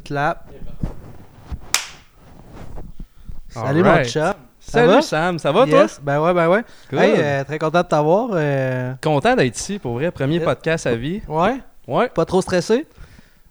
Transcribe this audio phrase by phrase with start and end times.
[0.00, 0.48] Clap.
[3.48, 4.36] Salut mon chat.
[4.60, 5.02] Ça Salut va?
[5.02, 6.62] Sam, ça va Yes, Ben ouais, ben ouais.
[6.90, 7.02] toi?
[7.04, 7.20] Hey, Good.
[7.24, 8.28] euh, très content de t'avoir.
[8.34, 10.10] euh, Content d'être ici, pour vrai.
[10.10, 10.44] Premier Yes.
[10.44, 11.22] podcast à vie.
[11.26, 11.56] Ouais,
[11.86, 12.08] Ouais.
[12.10, 12.86] pas trop stressé?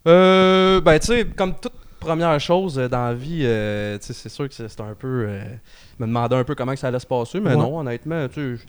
[0.07, 4.47] Euh, ben, tu sais, comme toute première chose euh, dans la vie, euh, c'est sûr
[4.47, 5.25] que c'est un peu.
[5.27, 5.41] euh,
[5.99, 7.55] me demander un peu comment que ça allait se passer, mais Ouais.
[7.57, 8.63] non, honnêtement, tu sais,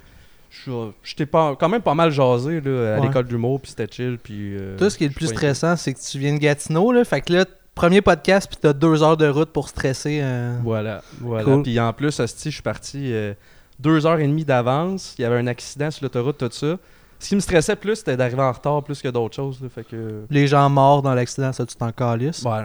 [0.51, 3.07] je- je- j'étais pas quand même pas mal jasé là, à Ouais.
[3.09, 4.57] l'école d'humour, puis c'était chill, puis.
[4.57, 6.91] euh, Toi, ce qui est le je plus stressant, c'est que tu viens de Gatineau,
[6.93, 7.05] là.
[7.05, 7.45] Fait que là,
[7.79, 10.19] premier podcast, puis t'as deux heures de route pour stresser.
[10.23, 11.45] euh, Voilà, voilà.
[11.45, 11.63] Cool.
[11.63, 13.35] Puis en plus, hostie, je suis parti euh,
[13.79, 15.15] deux heures et demie d'avance.
[15.19, 16.77] Il y avait un accident sur l'autoroute, tout ça.
[17.21, 19.61] Ce qui me stressait plus, c'était d'arriver en retard plus que d'autres choses.
[19.63, 20.23] là, fait que.
[20.31, 22.43] Les gens morts dans l'accident, ça, tu t'en calisses.
[22.43, 22.59] Ouais, ouais,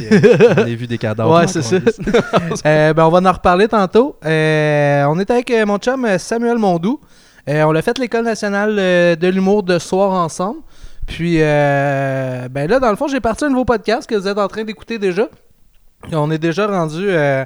[0.00, 0.12] ouais.
[0.12, 1.34] euh, on a vu des cadavres.
[1.38, 1.76] Ouais, c'est ça.
[2.66, 4.16] Euh, ben, on va en reparler tantôt.
[4.24, 7.00] Euh, on est avec mon chum Samuel Mondou.
[7.46, 10.60] On l'a fait l'École nationale de l'humour de soir ensemble.
[11.06, 14.38] Puis, euh, ben là, dans le fond, j'ai parti un nouveau podcast que vous êtes
[14.38, 15.28] en train d'écouter déjà.
[16.12, 17.44] On est déjà rendu euh,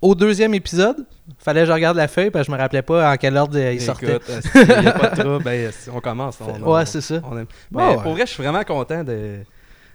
[0.00, 1.04] au deuxième épisode.
[1.38, 3.56] Fallait que je regarde la feuille parce que je me rappelais pas en quelle ordre
[3.58, 4.16] euh, il sortait.
[4.16, 5.44] Écoute, hostie, y a pas de trouble.
[5.44, 6.38] Ben, on commence.
[6.40, 7.20] On, ouais, c'est ça.
[7.30, 7.94] on aime- ouais.
[8.02, 9.38] pour vrai, je suis vraiment content de-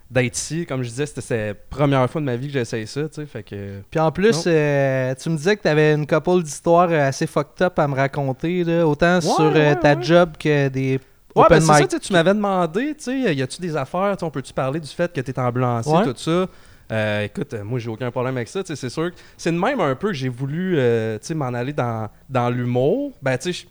[0.10, 0.66] d'être ici.
[0.66, 3.26] Comme je disais, c'était la première fois de ma vie que j'essaye ça, tu sais.
[3.26, 3.82] Fait que.
[3.92, 7.28] Puis en plus, euh, tu me disais que tu avais une couple d'histoires euh, assez
[7.28, 10.04] fucked up à me raconter, là, autant sur euh, ouais, ta ouais.
[10.04, 11.00] job que des
[11.38, 14.24] Ouais, ben c'est ça, tu tu m'avais demandé, tu sais, y a-tu des affaires, tu
[14.26, 16.04] on peut-tu parler du fait que t'es ambulancier, Ouais.
[16.04, 16.48] tout ça?
[16.90, 19.12] Euh, écoute, euh, moi j'ai aucun problème avec ça, tu c'est sûr.
[19.12, 22.50] que C'est de même un peu que j'ai voulu, euh, tu m'en aller dans, dans
[22.50, 23.12] l'humour.
[23.22, 23.68] Ben, tu sais,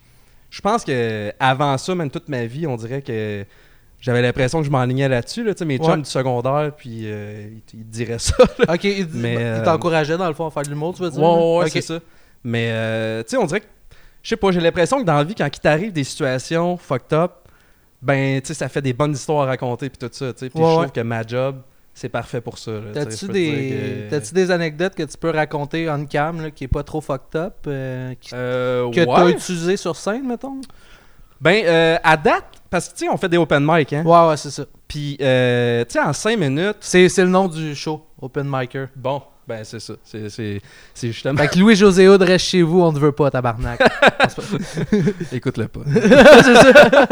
[0.51, 3.45] je- pense que avant ça, même toute ma vie, on dirait que
[4.01, 5.97] j'avais l'impression que je m'enlignais là-dessus, là, tu mes chums Ouais.
[5.99, 8.35] du secondaire, puis euh, ils, ils diraient ça.
[8.69, 11.11] Ok, il, dit- Mais, il t'encourageait dans le fond à faire de l'humour, tu veux
[11.11, 11.23] dire?
[11.23, 11.99] Ouais, ouais, c'est ça.
[12.45, 13.67] Mais, euh, tu sais, on dirait que,
[14.23, 17.15] je sais pas, j'ai l'impression que dans la vie, quand il t'arrive des situations fucked
[17.15, 17.33] up,
[18.07, 20.51] ben, tu sais, ça fait des bonnes histoires à raconter, puis tout ça, tu sais.
[20.51, 21.57] Puis Ouais, je trouve que ma job,
[21.93, 22.73] c'est parfait pour ça.
[22.93, 24.07] T'as-tu des...
[24.11, 27.35] que- des anecdotes que tu peux raconter on cam là, qui est pas trop fucked
[27.37, 29.33] up, euh, qui- Euh, que t'as ouais.
[29.33, 30.61] utilisé sur scène, mettons?
[31.41, 34.03] Ben, euh, à date, parce que, tu sais, on fait des open mic, hein.
[34.07, 34.65] Ouais, ouais, c'est ça.
[34.89, 38.87] Puis, euh, tu sais, en 5 minutes, C'est, c'est le nom du show, Open Micer.
[38.97, 39.95] bon, ben, c'est ça.
[40.05, 40.61] C'est- C'est
[40.95, 41.39] c'est justement.
[41.41, 43.81] Fait que Louis-José Hood reste chez vous, on ne veut pas, tabarnak.
[45.33, 45.81] Écoute-le pas.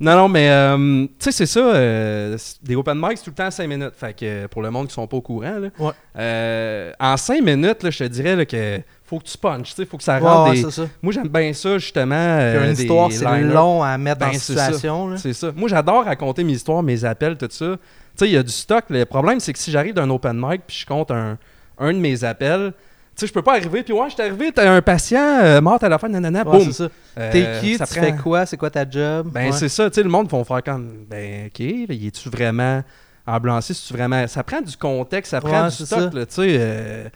[0.00, 1.60] non, non, mais euh, tu sais, c'est ça.
[1.60, 3.92] euh, des open mics, c'est tout le temps 5 minutes.
[3.96, 5.92] Fait que pour le monde qui sont pas au courant, là, Ouais.
[6.18, 9.70] euh, en 5 minutes, là, je te dirais là, que faut que tu punches.
[9.70, 10.50] tu sais, faut que ça Ouais, rentre.
[10.50, 10.82] ouais, des- ça.
[11.02, 12.14] Moi, j'aime bien ça, justement.
[12.16, 14.66] Euh, une des histoire, c'est long à mettre Ben, en c'est ça.
[14.66, 15.08] situation.
[15.08, 15.16] là.
[15.18, 15.52] C'est ça.
[15.54, 17.76] Moi, j'adore raconter mes histoires, mes appels, tout ça.
[17.76, 17.80] Tu
[18.16, 18.84] sais, il y a du stock.
[18.90, 21.36] Le problème, c'est que si j'arrive d'un open mic puis je compte un,
[21.78, 22.72] un de mes appels,
[23.16, 23.82] tu sais, je peux pas arriver.
[23.82, 26.58] Puis ouais, je suis arrivé, t'as un patient euh, mort à la fin, nanana, Ouais,
[26.58, 26.64] boum.
[26.66, 26.88] c'est ça.
[27.18, 27.76] Euh, T'es qui?
[27.76, 28.46] ça Tu prend- fais quoi?
[28.46, 29.28] C'est quoi ta job?
[29.32, 29.52] Ben, Ouais.
[29.52, 32.82] c'est ça, tu sais, le monde vont faire comme, ben, ok, y es-tu vraiment
[33.26, 34.26] ambulancier, c'est-tu vraiment.
[34.26, 36.56] Ça prend du contexte, ça prend Ouais, du stock, tu sais.
[36.58, 37.08] euh,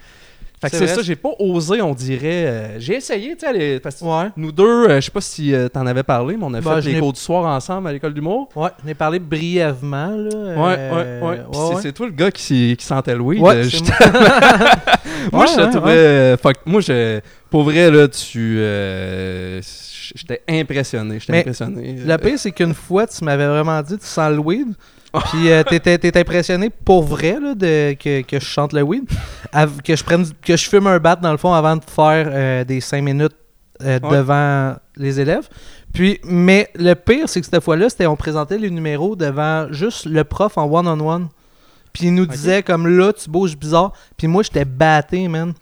[0.61, 2.47] Fait que C'est ça, j'ai pas osé, on dirait.
[2.47, 4.31] euh, J'ai essayé, tu sais, parce que Ouais.
[4.37, 6.81] nous deux, euh, je sais pas si euh, t'en avais parlé, mais on a Ben,
[6.81, 8.49] fait les cours du soir ensemble à l'école d'humour.
[8.57, 10.09] Ouais, j'en ai parlé brièvement.
[10.09, 11.41] Là, Ouais, ouais, ouais.
[11.53, 11.83] C'est- ouais.
[11.83, 13.41] c'est toi le gars qui, qui sentait le weed.
[13.41, 13.63] Ouais,
[15.33, 15.47] moi.
[15.47, 16.37] je te trouvais.
[16.43, 17.21] fuck, moi, je,
[17.51, 18.59] pour vrai, là, tu.
[20.15, 21.19] J'étais impressionné.
[21.21, 21.97] J'étais impressionné.
[22.05, 24.69] Le pire, c'est qu'une fois, tu m'avais vraiment dit tu sens le weed.
[25.25, 29.05] Puis euh, t'étais, t'étais impressionné pour vrai là, de, que, que je chante le weed?
[29.85, 32.65] Que je prenne que je fume un bat dans le fond avant de faire euh,
[32.65, 33.35] des 5 minutes
[33.83, 34.17] euh, Ouais.
[34.17, 35.49] devant les élèves.
[35.93, 40.05] Puis, mais le pire, c'est que cette fois-là, c'était on présentait les numéros devant juste
[40.07, 41.29] le prof en one-on-one.
[41.93, 43.93] Puis il nous disait comme là, tu bouges bizarre.
[44.17, 45.53] Puis moi, j'étais batté, man.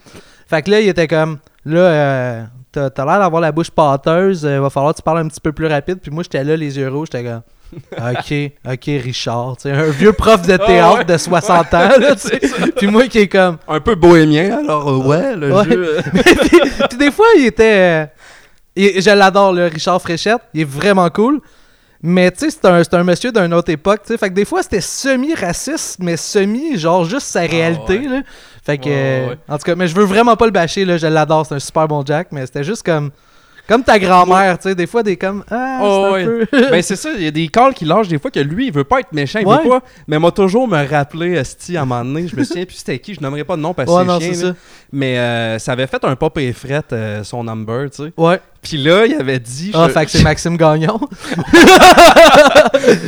[0.47, 4.61] Fait que là, il était comme là, euh, t'as, l'air d'avoir la bouche pâteuse, euh,
[4.61, 5.99] va falloir que tu parles un petit peu plus rapide.
[6.01, 7.43] Puis moi, j'étais là, les yeux rouges, j'étais comme
[7.93, 8.35] Ok,
[8.65, 9.57] ok, Richard.
[9.57, 11.05] tu sais, un vieux prof de théâtre Ah ouais.
[11.05, 12.15] de 60 ans, là.
[12.77, 13.59] Puis moi qui est comme.
[13.69, 15.65] Un peu bohémien, alors, euh, ouais, le Ouais.
[15.65, 15.97] jeu.
[15.99, 17.65] euh, puis, puis des fois, il était.
[18.03, 18.07] euh,
[18.77, 20.41] il- je l'adore, le Richard Fréchette.
[20.55, 21.41] Il est vraiment cool.
[22.03, 24.03] Mais tu sais, c'est un, un monsieur d'une autre époque.
[24.07, 24.19] tu sais.
[24.19, 27.99] Fait que des fois, c'était semi-raciste, mais semi, genre, juste sa réalité.
[27.99, 28.09] ouais.
[28.09, 28.23] là.
[28.65, 28.85] Fait que.
[28.89, 29.35] Euh.
[29.49, 30.85] En tout cas, mais je veux vraiment pas le bâcher.
[30.85, 31.47] Là, je l'adore.
[31.47, 32.29] C'est un super bon Jack.
[32.33, 33.11] Mais c'était juste comme.
[33.69, 34.75] Comme ta grand-mère, tu sais.
[34.77, 35.45] Des fois, des comme.
[35.51, 36.47] Ah, Oh, c'est un ouais.
[36.47, 36.61] peu.
[36.71, 38.73] ben c'est ça, il y a des calls qui lâchent des fois que lui, il
[38.73, 39.63] veut pas être méchant, il Ouais.
[39.63, 42.65] veut pas, mais m'a toujours me rappelé Esti à un moment donné, je me souviens
[42.65, 44.55] plus c'était qui, je nommerai pas de nom parce que ouais, c'est chien, ça.
[44.93, 48.13] mais euh, ça avait fait un pop et fret euh, son number, tu sais.
[48.17, 48.41] Ouais.
[48.63, 51.01] Puis là, il avait dit Ah, je- fait que c'est Maxime Gagnon.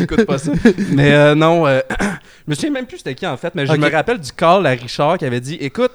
[0.01, 0.53] Écoute pas ça.
[0.91, 2.07] Mais euh, non, euh, je
[2.51, 4.71] me souviens même plus c'était qui en fait, mais je me rappelle du call à
[4.71, 5.93] Richard qui avait dit écoute,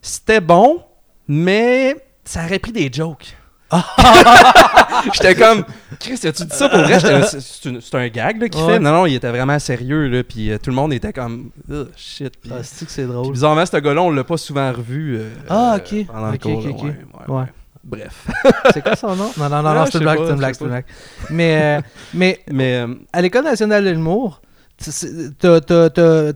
[0.00, 0.82] c'était bon,
[1.28, 3.36] mais ça aurait pris des jokes.
[5.14, 5.64] J'étais comme,
[5.98, 6.98] Chris, as-tu dit ça pour vrai?
[7.00, 8.74] C'est un gag qu'il Ouais.
[8.74, 8.78] fait.
[8.78, 11.84] Non, non, il était vraiment sérieux, là, puis euh, tout le monde était comme, oh,
[11.96, 12.32] shit.
[12.50, 13.32] Ah, c'est que c'est drôle?
[13.32, 15.16] bizarrement, ce gars-là, on l'a pas souvent revu.
[15.18, 16.06] euh, Ah, euh, ok.
[16.06, 16.94] Pendant le Ok, cours, ouais,
[17.28, 17.44] ouais.
[17.84, 18.28] Bref.
[18.72, 19.30] C'est quoi son nom?
[19.36, 20.74] Non, non, non, Ah, non, c'est une blague, c'est une blague, c'est une pas.
[20.76, 20.84] blague.
[21.30, 21.80] Mais, euh,
[22.14, 24.40] mais Mais euh, à l'École nationale de l'humour,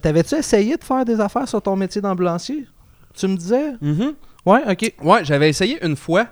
[0.03, 2.67] t'avais-tu essayé de faire des affaires sur ton métier d'ambulancier?
[3.15, 3.73] Tu me disais?
[3.81, 4.15] mhm.
[4.45, 4.93] Ouais, ok.
[5.03, 6.25] Ouais, j'avais essayé une fois euh,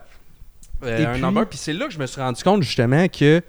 [0.86, 1.22] Et un puis?
[1.22, 3.42] number, puis c'est là que je me suis rendu compte justement que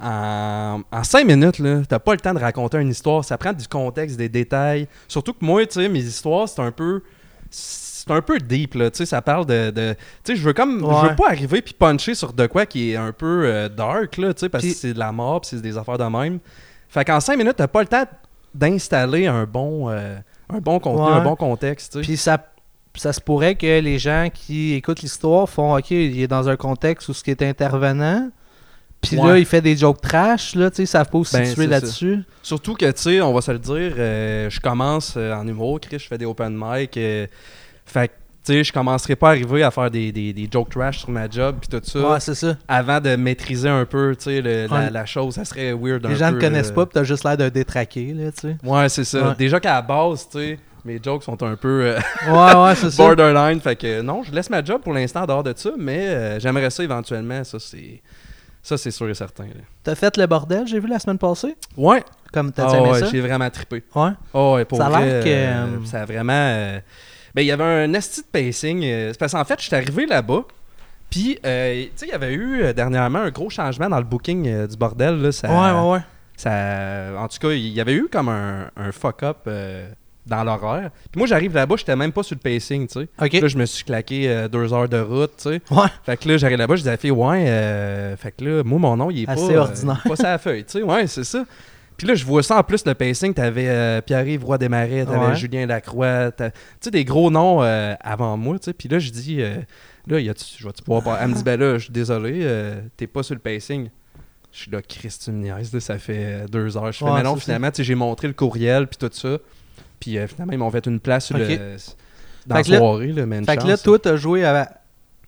[0.00, 3.24] en, en cinq minutes, là, t'as pas le temps de raconter une histoire.
[3.24, 4.88] Ça prend du contexte, des détails.
[5.08, 7.02] Surtout que moi, tu sais, mes histoires, c'est un peu.
[7.50, 8.90] C'est un peu deep, là.
[8.90, 9.70] Tu sais, ça parle de.
[9.70, 9.94] de-
[10.24, 10.80] tu sais, je veux comme.
[10.80, 14.16] Je veux pas arriver puis puncher sur de quoi qui est un peu euh, dark,
[14.18, 16.38] là, tu sais, parce que c'est de la mort puis c'est des affaires de même.
[16.88, 18.04] Fait qu'en cinq minutes, t'as pas le temps
[18.54, 19.88] d'installer un bon.
[19.90, 20.16] euh,
[20.52, 21.12] un bon contenu, Ouais.
[21.20, 22.00] un bon contexte, tu.
[22.02, 22.38] Puis ça,
[23.00, 26.56] ça se pourrait que les gens qui écoutent l'histoire font OK, il est dans un
[26.56, 28.30] contexte où ce qui est intervenant.
[29.00, 31.36] Puis là, il fait des jokes trash, là, tu sais, ils savent pas où se
[31.36, 32.20] Ben, situer là-dessus.
[32.42, 35.78] Surtout que, tu sais, on va se le dire, euh, je commence euh, en humour,
[35.80, 36.96] Chris, je fais des open mic.
[36.96, 37.26] euh,
[37.84, 38.12] fait que,
[38.46, 41.10] tu sais, je commencerai pas à arriver à faire des, des, des jokes trash sur
[41.10, 42.56] ma job puis tout ça Ouais, c'est ça.
[42.66, 45.34] avant de maîtriser un peu, tu sais, la, chose.
[45.34, 47.50] Ça serait weird un Les gens peu, ne connaissent pas, puis t'as juste l'air d'un
[47.50, 48.56] détraqué, là, tu sais.
[48.64, 49.34] Ouais, c'est ça.
[49.38, 51.98] Déjà qu'à la base, tu sais, mes jokes sont un peu euh,
[52.28, 53.02] Ouais, ouais, c'est ça.
[53.04, 53.60] borderline.
[53.60, 56.40] Fait que non, je laisse ma job pour l'instant en dehors de ça, mais euh,
[56.40, 57.42] j'aimerais ça éventuellement.
[57.44, 58.02] Ça, c'est.
[58.62, 59.44] Ça, c'est sûr et certain.
[59.82, 61.54] T'as fait le bordel, j'ai vu la semaine passée?
[61.76, 62.02] Ouais,
[62.32, 63.06] Comme t'as Ah aimé ouais, ça?
[63.12, 63.82] j'ai vraiment trippé.
[63.94, 64.10] Ouais.
[64.32, 66.32] Oh, ouais, pour Ça a vrai, l'air que, euh, ça a vraiment.
[66.32, 66.80] euh,
[67.34, 68.82] Ben, il y avait un esti de pacing.
[68.84, 70.44] euh, parce qu'en fait, je suis arrivé là-bas.
[71.10, 74.66] Puis, euh, tu sais, il y avait eu dernièrement un gros changement dans le booking
[74.66, 75.20] du bordel.
[75.20, 76.00] Là, ça, Ouais, ouais, ouais.
[76.34, 79.46] ça- en tout cas, il y avait eu comme un, un fuck-up
[80.26, 80.90] dans l'horaire.
[81.12, 83.08] Puis moi, j'arrive là-bas, j'étais même pas sur le pacing, tu sais.
[83.20, 83.32] Ok.
[83.34, 85.60] Là, je me suis claqué euh, deux heures de route, tu sais.
[85.70, 85.86] Ouais.
[86.04, 88.62] Fait que là, j'arrive là-bas, je disais à la fille, ouais, euh, fait que là,
[88.64, 89.60] moi, mon nom, il est Assez pas.
[89.60, 90.00] ordinaire.
[90.04, 91.44] il est pas sur la feuille, tu sais, ouais, c'est ça.
[91.96, 95.26] Puis là, je vois ça en plus, le pacing, t'avais euh, Pierre-Yves Roy Desmarais, t'avais
[95.26, 95.36] Ouais.
[95.36, 96.44] Julien Lacroix, tu
[96.80, 98.72] sais, des gros noms euh, avant moi, tu sais.
[98.72, 99.58] Puis là, je dis, euh,
[100.08, 101.18] là, y a-tu- je vais-tu pouvoir pas.
[101.22, 103.90] Elle me dit, ben là, je suis désolé, euh, t'es pas sur le pacing.
[104.50, 106.90] Je suis là, Christ, tu me niaises, là, ça fait euh, deux heures.
[106.90, 109.38] Je fais, Ouais, mais non, finalement, j'ai montré le courriel, puis tout ça.
[110.04, 111.42] Puis euh, finalement, ils m'ont fait une place sur Ok.
[111.48, 111.56] le.
[112.46, 114.70] Dans Fait la là- soirée, là, une Fait que là, toi, t'as joué à-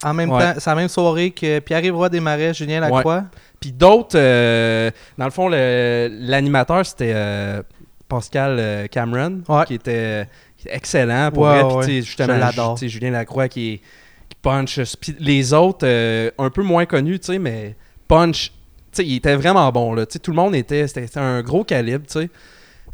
[0.05, 0.39] en même Ouais.
[0.53, 3.25] temps, c'est la même soirée que Pierre-Yves Roy Desmarais, Julien Lacroix?
[3.59, 7.63] Puis d'autres, euh, dans le fond, l'animateur, c'était euh,
[8.07, 9.65] Pascal Cameron, Ouais.
[9.67, 10.27] qui était
[10.67, 11.87] excellent pour Ouais, vrai.
[11.87, 12.35] Puis, justement,
[12.79, 13.81] Je Julien Lacroix qui,
[14.29, 14.79] qui punch.
[15.01, 17.77] Puis les autres, euh, un peu moins connus, tu sais, mais
[18.09, 18.53] punch,
[18.93, 19.95] tu sais, il était vraiment bon.
[19.95, 20.05] Là.
[20.05, 22.31] Tu sais, tout le monde était, c'était c'était un gros calibre, tu sais.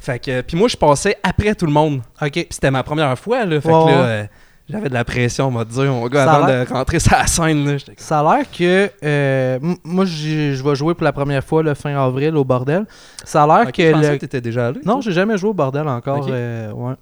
[0.02, 2.00] Fait que, puis moi, je passais après tout le monde.
[2.20, 2.32] OK.
[2.32, 3.60] Puis c'était ma première fois, là.
[3.60, 4.06] Fait Ouais, que là, ouais.
[4.08, 4.24] euh,
[4.68, 6.98] j'avais de la pression, on va dire, mon gars, Ça a avant l'air- de rentrer
[6.98, 7.76] sur la scène, là.
[7.76, 8.90] j'étais comme- Ça a l'air que.
[9.04, 12.84] euh, m- moi, je vais jouer pour la première fois le fin avril au bordel.
[13.24, 13.82] Ça a l'air Ok, que.
[13.86, 14.80] je pensais le- que t'étais déjà allé.
[14.84, 16.18] Non, j'ai jamais joué au bordel encore.
[16.22, 16.30] Ok.
[16.30, 16.94] euh, ouais.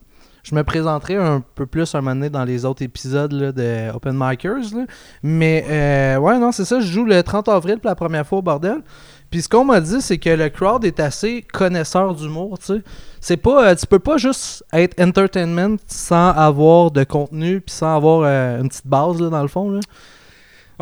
[0.42, 3.94] Je me présenterai un peu plus un moment donné dans les autres épisodes là, de
[3.94, 4.74] Open Micers.
[4.74, 4.84] là.
[5.22, 6.80] Mais euh, ouais, non, c'est ça.
[6.80, 8.78] Je joue le 30 avril pour la première fois au bordel.
[9.30, 12.82] Puis ce qu'on m'a dit, c'est que le crowd est assez connaisseur d'humour, tu sais.
[13.20, 17.94] C'est pas, euh, tu peux pas juste être entertainment sans avoir de contenu puis sans
[17.96, 19.70] avoir euh, une petite base là, dans le fond.
[19.70, 19.80] Là.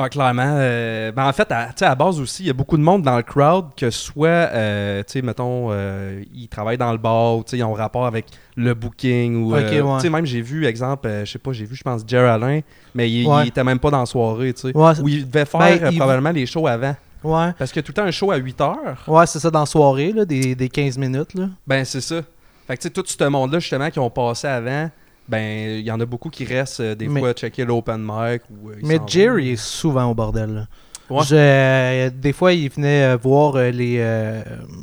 [0.01, 0.45] Ah, clairement.
[0.47, 2.83] euh, ben en fait, à, tu sais, à base aussi, il y a beaucoup de
[2.83, 6.99] monde dans le crowd que soit, euh, tu sais, mettons, euh, ils travaillent dans le
[6.99, 9.53] bar ou tu sais, ils ont rapport avec le booking ou.
[9.55, 9.69] Ouais.
[9.69, 12.61] Tu sais, même j'ai vu, exemple, je sais pas, j'ai vu, je pense, Jerry Alain,
[12.95, 13.43] mais il, Ouais.
[13.45, 14.77] il était même pas dans la soirée, tu sais.
[14.77, 16.95] Ouais, Ou il devait faire Ben, il- probablement les shows avant.
[17.25, 17.53] Ouais.
[17.59, 19.67] Parce que tout le temps, un show à 8 heures, Ouais, c'est ça, dans la
[19.67, 21.35] soirée, là, des, des 15 minutes.
[21.35, 21.49] Là.
[21.67, 22.21] ben c'est ça.
[22.67, 24.91] Fait que tu sais, tout ce monde-là, justement, qui ont passé avant,
[25.29, 28.43] ben il y en a beaucoup qui restent euh, des Mais- fois checker l'open mic.
[28.51, 29.07] Ou, euh, Mais vont.
[29.07, 30.55] Jerry est souvent au bordel.
[30.55, 30.67] là.
[31.11, 31.23] Ouais.
[31.27, 34.05] Je- euh, des fois, il venait voir les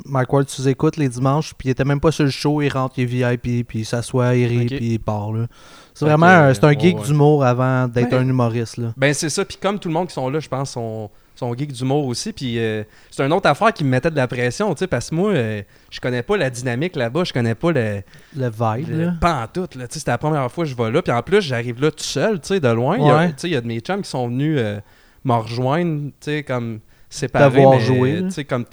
[0.04, 2.68] Mike Ward sous écoute les dimanches, puis il était même pas sur le show, il
[2.68, 5.32] rentre, il est VIP, puis il s'assoit, il rit, puis il part.
[5.32, 5.46] là.
[5.94, 7.04] C'est vraiment un- c'est un ouais, geek ouais.
[7.06, 8.18] d'humour avant d'être Ouais.
[8.18, 8.76] un humoriste.
[8.78, 8.92] Là.
[8.96, 11.54] Ben c'est ça, puis comme tout le monde qui sont là, je pense, sont, sont
[11.54, 14.74] geeks d'humour aussi, puis euh, c'est une autre affaire qui me mettait de la pression,
[14.74, 17.72] tu sais, parce que moi, euh, je connais pas la dynamique là-bas, je connais pas
[17.72, 18.02] le,
[18.36, 18.88] Le vibe.
[18.88, 19.14] le là.
[19.20, 21.12] pas en tout, là, tu sais, c'était la première fois que je vais là, puis
[21.12, 23.28] en plus, j'arrive là tout seul, tu sais, de loin, Il y a- Ouais.
[23.28, 24.80] tu sais, il y a de mes chums qui sont venus euh,
[25.24, 28.64] me rejoindre, tu sais, comme séparés, mais, joué, tu sais, comme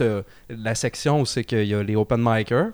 [0.50, 2.72] la section où c'est qu'il y a les open micers,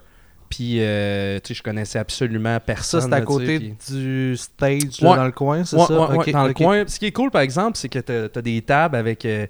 [0.49, 3.01] puis, euh, tu sais, je connaissais absolument personne.
[3.01, 5.93] Ça, c'est à côté du stage là, dans le coin, c'est Ouais, ça?
[6.17, 6.83] ouais, dans le coin.
[6.87, 9.45] Ce qui est cool, par exemple, c'est que tu as, des tables avec euh,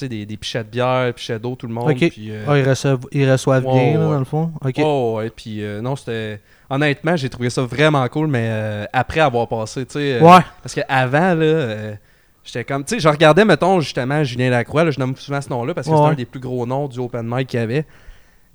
[0.00, 1.94] sais, des, des pichets de bière, pichets d'eau, tout le monde.
[1.94, 4.52] Puis, euh, Ah, ils reçoivent, ils reçoivent bien, là, dans le fond?
[4.64, 4.74] Ok.
[4.78, 6.40] oh, ouais, puis euh, non, c'était.
[6.70, 10.20] Honnêtement, j'ai trouvé ça vraiment cool, mais euh, après avoir passé, tu sais.
[10.20, 10.40] ouais.
[10.62, 11.94] Parce qu'avant, là,
[12.46, 15.48] J'étais comme, tu sais, je regardais, mettons, justement, Julien Lacroix, là, je nomme souvent ce
[15.48, 15.98] nom-là parce que Ouais.
[15.98, 17.86] c'est un des plus gros noms du open mic qu'il y avait.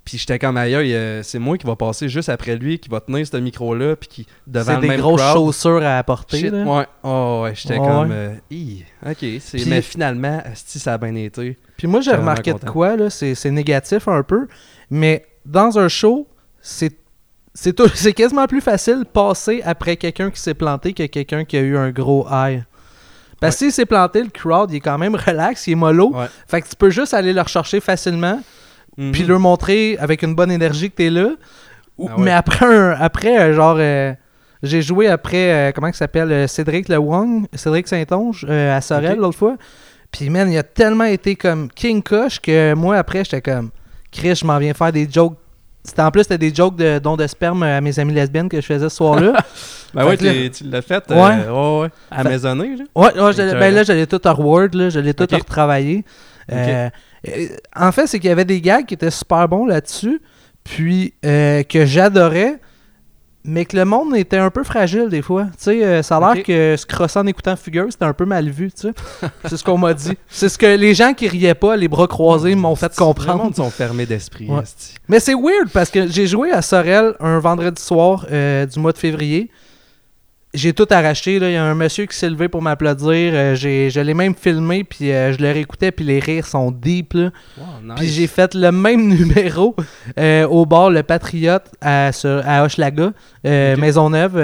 [0.10, 3.28] Puis j'étais comme, euh, c'est moi qui va passer juste après lui, qui va tenir
[3.28, 5.34] ce micro-là, puis qui, devant C'est des grosses crowd.
[5.36, 6.40] chaussures à apporter.
[6.40, 6.64] Shit, là.
[6.64, 10.98] ouais, oh, ouais, j'étais Ouais, comme, euh, Hi, ok, c'est, mais finalement, asti, ça a
[10.98, 11.60] bien été.
[11.78, 14.48] Puis moi, j'ai remarqué de quoi, là, c'est c'est négatif un peu,
[14.90, 16.28] mais dans un show,
[16.60, 16.98] c'est
[17.54, 21.56] c'est tout- c'est quasiment plus facile passer après quelqu'un qui s'est planté que quelqu'un qui
[21.56, 22.64] a eu un gros high.
[23.40, 26.12] Parce que s'il s'est planté, le crowd, il est quand même relax, il est mollo.
[26.16, 26.26] Ouais.
[26.48, 28.42] Fait que tu peux juste aller le rechercher facilement,
[29.00, 29.12] Mhm.
[29.14, 31.30] puis leur montrer avec une bonne énergie que t'es là.
[31.98, 32.24] Ou- Ah ouais.
[32.26, 34.14] Mais après, un- après euh, genre, euh,
[34.62, 38.82] j'ai joué après, euh, comment il s'appelle, euh, Cédric Le Wong, Cédric Saint-Onge, euh, à
[38.82, 39.56] Sorel l'autre fois.
[40.12, 43.70] Puis, man, il a tellement été comme King Kush que moi, après, j'étais comme,
[44.12, 45.38] Chris, je m'en viens faire des jokes.
[45.84, 48.60] C'était en plus, c'était des jokes de dons de sperme à mes amies lesbiennes que
[48.60, 49.34] je faisais ce soir-là.
[49.94, 51.16] Ben ouais, là- tu l'as fait, Ouais.
[51.48, 52.84] euh, ouais, ouais, à Fait- maisonner, là.
[52.96, 55.32] Ouais, ouais, je ben là, je l'ai tout reward, là, je l'ai tout Ok.
[55.42, 56.06] retravaillé.
[56.52, 56.90] Euh, euh,
[57.76, 60.22] en fait, c'est qu'il y avait des gags qui étaient super bons là-dessus,
[60.64, 62.60] puis euh, que j'adorais,
[63.46, 65.46] mais que le monde était un peu fragile des fois.
[65.46, 68.26] Tu sais, euh, ça a l'air que se crosser en écoutant Figure, c'était un peu
[68.26, 68.94] mal vu, tu sais.
[69.46, 70.18] c'est ce qu'on m'a dit.
[70.28, 73.44] C'est ce que les gens qui riaient pas, les bras croisés, m'ont fait Le comprendre.
[73.46, 74.64] monde sont fermés d'esprit, Ouais.
[75.08, 78.92] Mais c'est weird parce que j'ai joué à Sorel un vendredi soir euh, du mois
[78.92, 79.50] de février.
[80.54, 81.36] J'ai tout arraché.
[81.36, 83.32] Il y a un monsieur qui s'est levé pour m'applaudir.
[83.36, 86.72] Euh, j'ai, je l'ai même filmé, puis euh, je le réécoutais, puis les rires sont
[86.72, 87.14] deep.
[87.14, 87.30] là.
[87.58, 87.94] Wow, nice.
[87.98, 89.76] Puis j'ai fait le même numéro
[90.18, 93.14] euh, au bar Le Patriote à, sur- à Hochelaga.
[93.44, 94.36] Maisonneuve.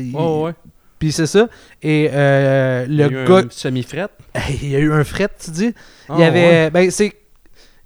[0.00, 0.52] il- Ouais.
[0.98, 1.48] Puis c'est ça.
[1.82, 3.38] Et euh, Il y a le eu gars.
[3.38, 4.08] un semi-fret.
[4.62, 5.74] il y a eu un fret, tu dis?
[6.08, 6.70] Ah, Il y avait, ouais.
[6.70, 7.12] ben, c'est,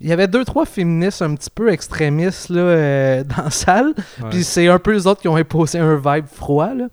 [0.04, 3.94] il y avait deux trois féministes un petit peu extrémistes là, euh, dans la salle.
[4.22, 4.28] Ouais.
[4.30, 6.74] Puis c'est un peu les autres qui ont imposé un vibe froid.
[6.74, 6.84] Là.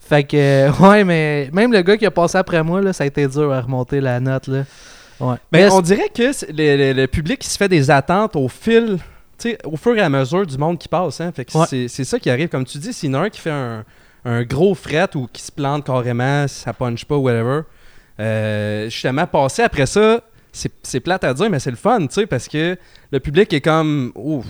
[0.00, 3.04] Fait que, euh, ouais, mais même le gars qui a passé après moi, là, ça
[3.04, 4.46] a été dur à remonter la note.
[4.46, 4.62] Là.
[5.18, 5.36] Ouais.
[5.52, 8.98] Mais on dirait que le, le- le public qui se fait des attentes au fil,
[9.64, 11.20] au fur et à mesure du monde qui passe.
[11.20, 11.32] Hein?
[11.34, 11.66] Fait que Ouais.
[11.68, 12.48] c'est, c'est ça qui arrive.
[12.48, 13.84] Comme tu dis, s'il y en a un qui fait un,
[14.24, 17.62] un gros fret ou qui se plante carrément, ça punch pas, whatever,
[18.18, 20.20] euh, justement, passer après ça,
[20.52, 22.76] c'est, plate à dire, mais c'est le fun, tu sais, parce que
[23.12, 24.46] le public est comme, ouf.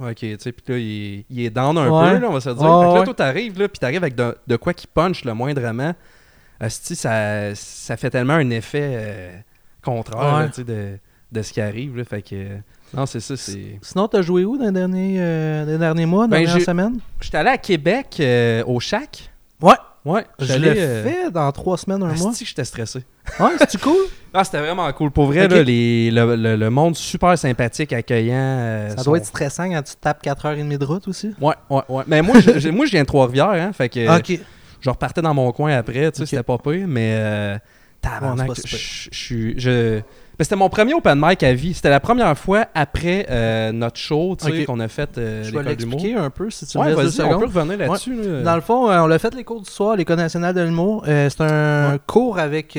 [0.00, 2.12] Ok, tu sais, puis là, il est, il est down un Ouais.
[2.14, 2.58] peu, là, on va se dire.
[2.58, 3.04] Fait que là, ouais.
[3.04, 5.94] toi, t'arrives, là, puis t'arrives avec de, de quoi qui punch le moindrement.
[6.60, 9.32] Asti, ça, ça fait tellement un effet euh,
[9.82, 10.48] contraire, Ouais.
[10.48, 10.98] tu sais, de,
[11.30, 12.04] de ce qui arrive, là.
[12.04, 12.56] Fait que, euh,
[12.92, 13.78] non, c'est ça, c'est...
[13.82, 16.64] Sinon, t'as joué où dans les derniers, euh, les derniers mois, dans Ben, les dernières
[16.64, 19.30] semaines J'étais allé à Québec, euh, au Shack.
[19.60, 19.74] Ouais.
[20.04, 22.32] Ouais, Je l'ai euh, fait dans trois semaines, un mois.
[22.32, 23.04] que j'étais stressé.
[23.40, 23.96] Ouais, c'est cool?
[24.36, 25.12] Ah, c'était vraiment cool.
[25.12, 28.34] Pour vrai, là, les, le, le- le monde super sympathique, accueillant.
[28.34, 31.32] euh, Ça sont- doit être stressant quand tu tapes 4h30 de route aussi.
[31.40, 32.02] Ouais, ouais, ouais.
[32.08, 33.72] Mais moi, je, moi, je viens de Trois-Rivières, hein.
[33.72, 34.00] Fait que
[34.80, 37.14] je repartais dans mon coin après, tu sais, c'était pas pire, mais.
[37.16, 37.58] Euh,
[38.02, 38.76] tabarnak, je
[39.12, 39.54] je suis.
[39.56, 40.00] je-
[40.40, 41.74] c'était mon premier open mic à vie.
[41.74, 44.36] C'était la première fois après euh, notre show,
[44.66, 47.22] qu'on a fait euh, Je vais l'expliquer un peu si tu Ouais, me laisses deux
[47.22, 48.14] vas-y, on peut revenir là-dessus.
[48.22, 48.42] là.
[48.42, 51.04] Dans le fond, euh, on l'a fait les cours du soir, l'École nationale de l'humour.
[51.06, 51.98] Euh, c'est un Ouais.
[52.06, 52.76] cours avec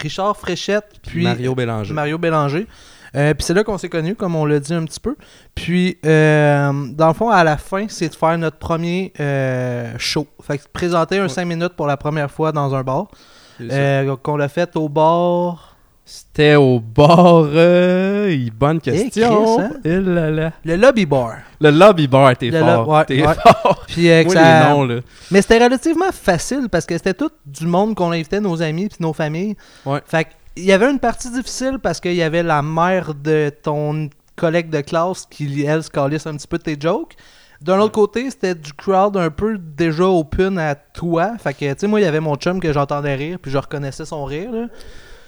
[0.00, 1.94] Richard Fréchette puis Mario Bélanger.
[1.94, 2.66] Mario Bélanger.
[3.12, 5.16] Puis c'est là qu'on s'est connus, comme on l'a dit un petit peu.
[5.56, 9.12] Puis, euh, dans le fond, à la fin, c'est de faire notre premier
[9.98, 10.26] show.
[10.42, 11.28] Fait que présenter un Ouais.
[11.28, 13.08] 5 minutes pour la première fois dans un bar.
[14.22, 15.69] Qu'on l'a fait au bar.
[16.12, 17.44] C'était au bar.
[17.54, 19.44] euh, bonne question.
[19.56, 19.70] Chris, hein?
[19.84, 20.52] Eh là là.
[20.64, 21.36] Le lobby bar.
[21.60, 22.88] Le lobby bar, t'es fort.
[22.88, 23.34] ouais, t'es ouais.
[23.34, 23.84] fort.
[23.88, 25.00] Puis, euh, que Moi, ça- les noms, là.
[25.30, 28.96] Mais c'était relativement facile parce que c'était tout du monde qu'on invitait, nos amis puis
[28.98, 29.54] nos familles.
[29.86, 30.00] Ouais.
[30.04, 30.26] Fait
[30.56, 34.68] il y avait une partie difficile parce qu'il y avait la mère de ton collègue
[34.68, 37.14] de classe qui, elle, se calisse un petit peu de tes jokes.
[37.62, 41.38] D'un autre côté, c'était du crowd un peu déjà open à toi.
[41.38, 43.58] Fait que, tu sais, moi, il y avait mon chum que j'entendais rire puis je
[43.58, 44.50] reconnaissais son rire.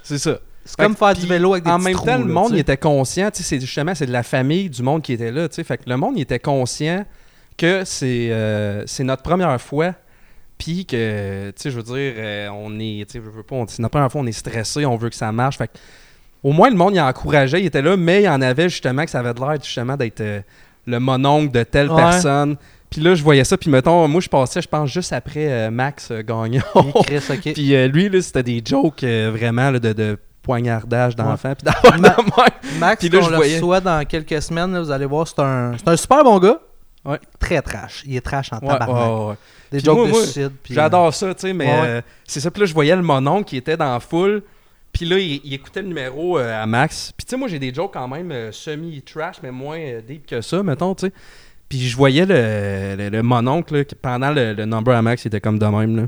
[0.02, 0.38] C'est ça.
[0.64, 2.58] C'est comme faire du vélo avec des En même trous, temps, le là, monde il
[2.58, 5.48] était conscient, tu sais, c'est justement c'est de la famille du monde qui était là,
[5.48, 7.04] tu sais, fait que le monde il était conscient
[7.58, 9.94] que c'est euh, c'est notre première fois,
[10.58, 13.56] puis que tu sais, je veux dire, euh, on est, tu sais, je veux pas,
[13.56, 15.72] on- c'est notre première fois, on est stressé, on veut que ça marche, fait que,
[16.44, 19.04] au moins le monde il encourageait, il était là, mais il y en avait justement
[19.04, 20.40] que ça avait de l'air justement d'être euh,
[20.86, 21.96] le mononcle de telle Ouais.
[22.02, 22.56] personne.
[22.90, 25.70] Puis là, je voyais ça, puis mettons, moi je passais, je pense juste après euh,
[25.70, 26.60] Max euh, Gagnon.
[27.04, 27.52] Chris, ok.
[27.54, 31.54] Puis euh, lui, là, c'était des jokes euh, vraiment là, de, de poignardage d'enfants.
[31.54, 32.78] Puis d'avoir Ma- de même.
[32.80, 35.38] Max, Puis là, je le voyais- reçoit dans quelques semaines, là, vous allez voir, c'est
[35.40, 36.58] un, c'est un super bon gars.
[37.04, 37.18] Ouais.
[37.38, 38.02] Très trash.
[38.06, 38.96] Il est trash en Ouais, tabarnak.
[39.18, 39.34] ouais, ouais.
[39.72, 40.52] Des Puis jokes moi, de moi, suicide.
[40.62, 41.80] puis, J'adore ça, tu sais, mais Ouais.
[41.86, 42.50] euh, c'est ça.
[42.50, 44.42] Puis là, je voyais le monon qui était dans la foule.
[44.92, 47.12] Puis là, il, il écoutait le numéro euh, à Max.
[47.16, 50.26] Puis tu sais, moi, j'ai des jokes quand même euh, semi-trash, mais moins euh, deep
[50.26, 51.12] que ça, mettons, tu sais.
[51.68, 55.24] Puis je voyais le, le, le mononcle, là, qui, pendant le, le number à Max,
[55.24, 56.02] il était comme de même, là.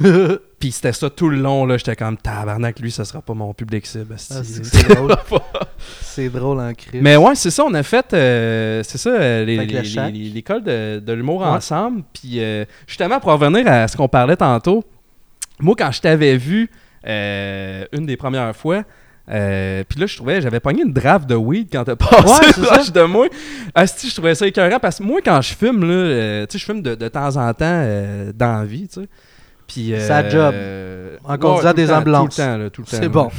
[0.58, 1.76] Puis c'était ça tout le long, là.
[1.76, 4.16] J'étais comme tabarnak, lui, ça sera pas mon public cible.
[4.30, 5.14] Ah, c'est drôle.
[6.00, 7.02] c'est drôle en crise.
[7.02, 11.42] Mais ouais, c'est ça, on a fait, euh, c'est ça, euh, l'école de, de l'humour
[11.42, 11.48] Ouais.
[11.48, 12.02] ensemble.
[12.12, 14.84] Puis euh, justement, pour revenir à ce qu'on parlait tantôt,
[15.60, 16.70] moi, quand je t'avais vu
[17.06, 18.84] une des premières fois,
[19.30, 22.66] euh, puis là, je trouvais, j'avais pogné une draft de weed quand t'as passé Ouais,
[22.66, 23.26] proche de moi.
[23.74, 26.58] Asti, je trouvais ça écœurant parce que moi, quand je fume, là, euh, tu sais,
[26.58, 29.08] je fume de, de temps en temps euh, dans la vie, tu sais.
[29.66, 30.52] Puis, euh, Sa job.
[30.54, 32.36] euh, En conduisant tout des temps, ambulances.
[32.36, 32.96] Tout le temps, là, tout le temps.
[33.00, 33.30] C'est bon.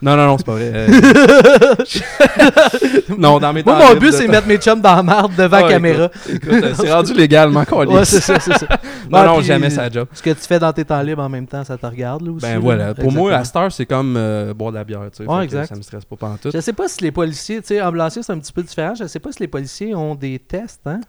[0.00, 0.72] Non, non, non, c'est pas vrai.
[0.74, 0.88] Euh,
[3.18, 4.96] non, dans mes Moi, temps mon libres, but, de c'est temps- mettre mes chums dans
[4.96, 6.08] la marde devant la caméra.
[6.24, 6.38] C'est
[6.92, 8.66] rendu légalement qu'on Ouais, c'est ça, c'est ça.
[9.10, 10.08] Non, Ouais, non, puis, jamais sa job.
[10.12, 12.32] Ce que tu fais dans tes temps libres en même temps, ça te regarde, là,
[12.32, 12.42] aussi.
[12.46, 12.58] Ben là.
[12.60, 12.94] voilà.
[12.94, 15.30] Pour moi, à heure, c'est comme euh, boire de la bière, tu sais.
[15.30, 15.68] Ouais, exact.
[15.68, 16.52] Ça me stresse pas pantoute.
[16.54, 18.94] Je sais pas si les policiers, tu sais, ambulanciers, c'est un petit peu différent.
[18.94, 21.00] Je sais pas si les policiers ont des tests, hein.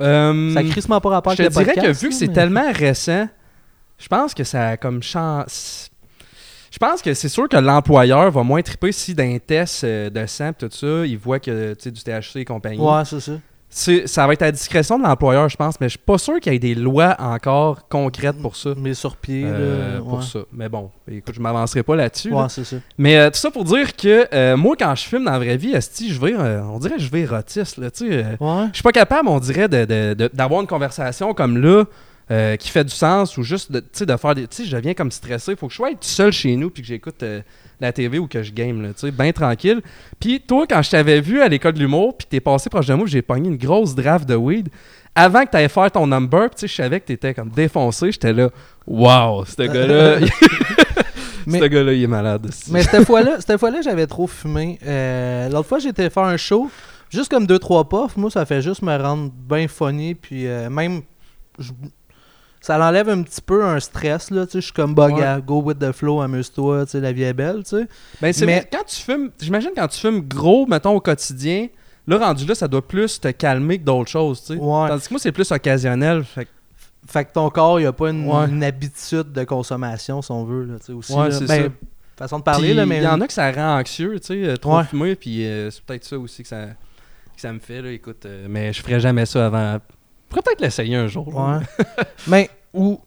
[0.00, 2.32] Euh, Ça crissement pas rapport je avec le dirais que podcast, vu que c'est mais-
[2.32, 3.26] tellement récent,
[3.98, 5.90] je pense que ça a comme chance.
[6.70, 10.26] Je pense que c'est sûr que l'employeur va moins triper si d'un test euh, de
[10.26, 12.78] sang tout ça, il voit que tu sais du THC et compagnie.
[12.78, 13.32] Ouais, c'est ça.
[13.70, 16.16] C'est- Ça va être à la discrétion de l'employeur, je pense, mais je suis pas
[16.18, 18.70] sûr qu'il y ait des lois encore concrètes pour ça.
[18.76, 20.00] Mais sur pied, euh, là.
[20.00, 20.24] pour ouais.
[20.24, 20.38] ça.
[20.52, 22.30] Mais bon, écoute, je m'avancerai pas là-dessus.
[22.30, 22.36] là.
[22.44, 22.76] Ouais, c'est ça.
[22.96, 25.56] Mais euh, tout ça pour dire que euh, moi, quand je filme dans la vraie
[25.58, 28.24] vie, esti, je vais, euh, on dirait que je vais érotiste, là, tu sais.
[28.40, 28.66] Ouais.
[28.68, 31.84] je suis pas capable, on dirait, de- de- de- d'avoir une conversation comme là,
[32.30, 34.46] euh, qui fait du sens, ou juste de, de faire des...
[34.46, 35.56] Tu sais, je deviens comme stressé.
[35.56, 37.40] Faut que je sois tout seul chez nous, puis que j'écoute euh,
[37.80, 39.80] la TV ou que je game, là, tu sais, bien tranquille.
[40.20, 42.94] Puis toi, quand je t'avais vu à l'école de l'humour, puis t'es passé proche de
[42.94, 44.68] moi, j'ai pogné une grosse draft de weed,
[45.14, 48.32] avant que t'ailles faire ton number, tu sais, je savais que t'étais comme défoncé, j'étais
[48.32, 48.50] là,
[48.86, 50.18] wow, ce gars-là...
[51.46, 52.44] Mais- ce gars-là, il est malade.
[52.46, 52.70] esti.
[52.70, 54.78] Mais cette fois-là, cette fois-là, j'avais trop fumé.
[54.84, 56.70] Euh, L'autre fois, j'étais faire un show,
[57.08, 58.18] juste comme deux trois puffs.
[58.18, 61.00] Moi, ça fait juste me rendre bien funny, puis euh, même,
[61.58, 61.72] je-
[62.60, 64.46] ça l'enlève un petit peu un stress là.
[64.46, 65.36] Tu sais, je suis comme bug Ouais.
[65.46, 67.88] go with the flow, amuse-toi, tu sais, la vie est belle, tu sais.
[68.20, 71.68] Ben, c'est Mais- quand tu fumes, j'imagine quand tu fumes gros, mettons au quotidien,
[72.06, 74.58] là rendu là, ça doit plus te calmer que d'autres choses, tu sais.
[74.60, 74.88] Ouais.
[74.88, 76.24] Tandis que moi, c'est plus occasionnel.
[76.24, 76.50] Fait que-
[77.06, 78.46] Fait que ton corps, il a pas une, Ouais.
[78.50, 81.12] une habitude de consommation, si on veut, là, tu sais, aussi.
[81.14, 81.34] Ouais, là.
[81.38, 81.70] c'est Ben, ça.
[82.18, 82.98] Façon de parler, là, mais.
[82.98, 85.70] Il y en a que ça rend anxieux, tu sais, euh, trop fumer, puis euh,
[85.70, 87.92] c'est peut-être ça aussi que ça, que ça me fait, là.
[87.92, 89.78] Écoute, euh, mais je ferais jamais ça avant.
[90.28, 91.28] Pourrais peut-être l'essayer un jour.
[91.28, 91.58] Ouais.
[92.26, 93.00] Mais, ou.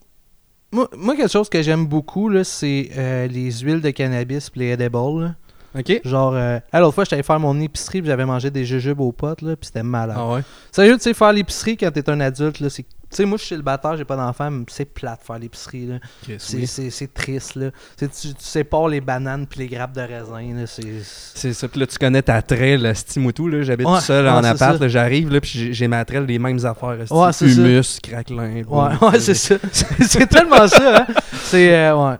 [0.73, 4.59] Moi, moi, quelque chose que j'aime beaucoup, là, c'est euh, les huiles de cannabis pis
[4.59, 5.35] les edibles, là.
[5.77, 6.01] Ok.
[6.03, 9.41] Genre, euh, l'autre fois, j'étais faire mon épicerie puis j'avais mangé des jujubes aux potes,
[9.41, 10.17] là, puis c'était malade.
[10.19, 10.41] Ah ouais?
[10.71, 12.85] Sérieux, tu sais, faire l'épicerie quand t'es un adulte, là, c'est.
[13.11, 15.95] Tu sais, moi, je suis célibataire, j'ai pas d'enfant, mais c'est plate faire l'épicerie, là.
[16.39, 16.65] C'est- oui.
[16.65, 17.71] C'est c'est triste, là.
[17.97, 20.65] Tu, tu, tu sépares les bananes puis les grappes de raisin, là.
[20.65, 20.83] C'est.
[21.03, 21.67] C'est ça.
[21.67, 23.61] Puis là, tu connais ta trail, le Stimoutou, là.
[23.63, 24.79] J'habite Ouais, tout seul ouais, en c'est appart, ça.
[24.83, 27.01] là, j'arrive, là, puis j'ai- j'ai ma trail, les mêmes affaires.
[27.01, 27.13] esti.
[27.13, 27.61] Ouais, c'est ça.
[27.61, 28.63] Humus, craquelin.
[28.67, 29.55] Ouais, ouais, c'est ça.
[29.71, 31.07] c'est tellement ça, hein.
[31.43, 31.75] C'est.
[31.75, 32.15] euh, ouais.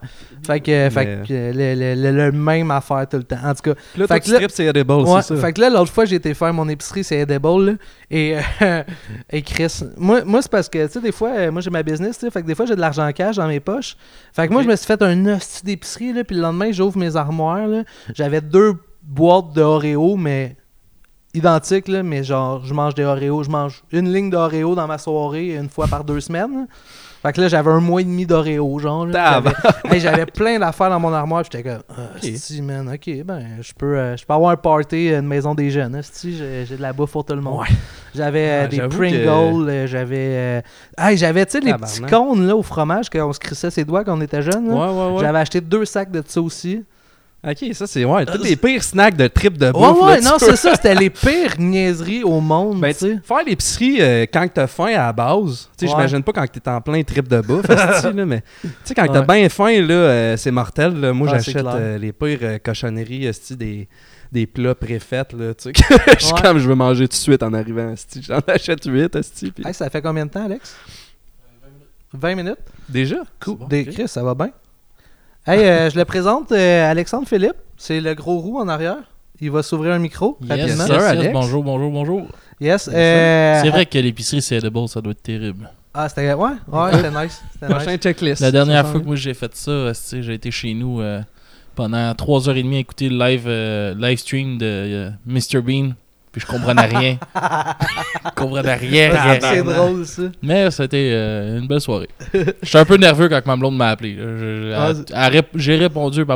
[0.46, 3.38] Fait que, fait que euh, le, le- le- le même affaire tout le temps.
[3.44, 5.42] En tout cas, là, Fait que là- c'est edible, Ouais, c'est ça.
[5.42, 7.74] fait que là, l'autre fois, j'ai été faire mon épicerie, c'est Edible, là,
[8.10, 8.84] et, euh,
[9.32, 11.84] et Chris, moi, moi c'est parce que, tu sais, des fois, euh, moi, j'ai ma
[11.84, 13.96] business, tu sais, fait que des fois, j'ai de l'argent cash dans mes poches.
[14.34, 16.98] Fait que moi, je me suis fait un hostie d'épicerie, là, puis le lendemain, j'ouvre
[16.98, 17.84] mes armoires, là,
[18.16, 18.74] j'avais deux
[19.04, 20.56] boîtes de Oreo, mais
[21.34, 24.98] identiques, là, mais genre, je mange des Oreos, je mange une ligne d'Oreo dans ma
[24.98, 26.68] soirée une fois par deux semaines.
[27.22, 29.08] Fait que là, j'avais un mois et demi d'Oreo, genre.
[29.12, 31.44] J'avais hey, plein d'affaires dans mon armoire.
[31.44, 32.24] J'étais comme, ah, Ok.
[32.24, 35.70] esti, man, ok, ben, je peux, euh, je peux avoir un party, une maison des
[35.70, 35.96] jeunes.
[35.96, 37.60] esti, J'ai j'ai de la bouffe pour tout le monde.
[37.60, 37.68] Ouais.
[38.16, 40.16] J'avais euh, Ouais, des Pringles, euh, j'avais.
[40.18, 40.62] euh,
[40.98, 44.04] hey, j'avais, tu sais, les petits cônes là, au fromage qu'on se crissait ses doigts
[44.04, 44.68] quand on était jeune.
[44.68, 44.74] là.
[44.74, 45.22] Ouais, ouais, ouais.
[45.22, 46.84] J'avais acheté deux sacs de ça aussi.
[47.44, 50.02] Ok, ça c'est ouais, tous les pires snacks de trip de Ouais, bouffe.
[50.04, 54.26] ouais, là, non, c'est ça, c'était les pires niaiseries au monde, Ben, faire l'épicerie euh,
[54.32, 55.98] quand t'as faim à la base, tu sais, Ouais.
[55.98, 59.22] j'imagine pas quand t'es en plein trip de bouffe, là, mais tu sais, quand t'as
[59.22, 59.40] Ouais.
[59.40, 61.00] bien faim, là, euh, c'est mortel.
[61.00, 61.14] là.
[61.14, 63.88] Moi, Ah, j'achète euh, les pires euh, cochonneries, des,
[64.32, 65.72] des plats préfaits, là, tu sais.
[65.74, 65.80] que
[66.20, 66.42] Je suis Ouais.
[66.44, 67.96] comme, je veux manger tout de suite en arrivant.
[68.22, 69.50] J'en achète 8, esti.
[69.52, 70.76] puis- Hey, ça fait combien de temps, Alex?
[72.14, 73.16] 20 minutes Déjà?
[73.44, 73.58] Cool.
[73.58, 73.86] Bon, Des.
[73.86, 74.52] Chris, ça va bien?
[75.46, 77.56] Hey, euh, je le présente, euh, Alexandre Philippe.
[77.78, 78.98] C'est le gros roux en arrière.
[79.40, 80.68] Il va s'ouvrir un micro Yes, rapidement.
[80.86, 81.34] yes, Sir, yes, Alex.
[81.34, 82.28] bonjour, bonjour, bonjour.
[82.60, 82.88] Yes.
[82.94, 85.68] euh, C'est vrai que l'épicerie c'est edible, ça doit être terrible.
[85.96, 86.32] Ah, c'était.
[86.34, 87.42] Ouais, ouais, c'était nice.
[87.54, 88.00] C'était Prochain nice.
[88.02, 88.42] checklist.
[88.42, 91.22] La dernière fois que moi j'ai fait ça, j'ai été chez nous euh,
[91.76, 95.62] pendant 3h30 à écouter le live, euh, live stream de euh, Mr.
[95.62, 95.94] Bean.
[96.32, 97.18] Puis je comprenais rien.
[97.36, 100.22] je comprenais rien, rien, C'est drôle, ça.
[100.42, 102.10] Mais c'était euh, une belle soirée.
[102.64, 104.18] J'étais un peu nerveux quand ma blonde m'a appelé.
[105.14, 106.30] Ah, J'ai répondu, tout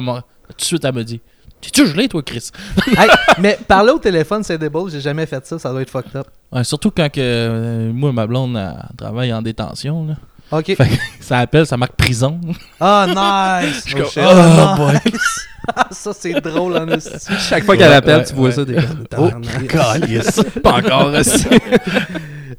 [0.57, 1.21] de suite elle me dit
[1.61, 2.51] T'es-tu gelé, toi, Chris?
[2.97, 4.89] Hey, mais parler au téléphone, c'est des balles.
[4.91, 5.57] J'ai jamais fait ça.
[5.57, 6.27] Ça doit être fucked up.
[6.51, 10.05] Ouais, Surtout quand que, euh, moi, ma blonde elle travaille en détention.
[10.07, 10.15] Là.
[10.51, 10.75] Ok.
[11.21, 12.39] Ça appelle, ça marque prison.
[12.79, 13.83] Ah, nice!
[13.87, 14.23] Je suis Oh, comme, shit.
[14.27, 14.99] oh, boy.
[15.75, 17.11] Ah, ça, c'est drôle en esti.
[17.39, 18.51] Chaque fois qu'elle appelle, ouais, tu vois ouais.
[18.55, 18.65] ça.
[18.65, 18.77] Des...
[19.17, 19.29] Oh,
[19.67, 20.41] calice.
[20.63, 21.45] Pas encore aussi.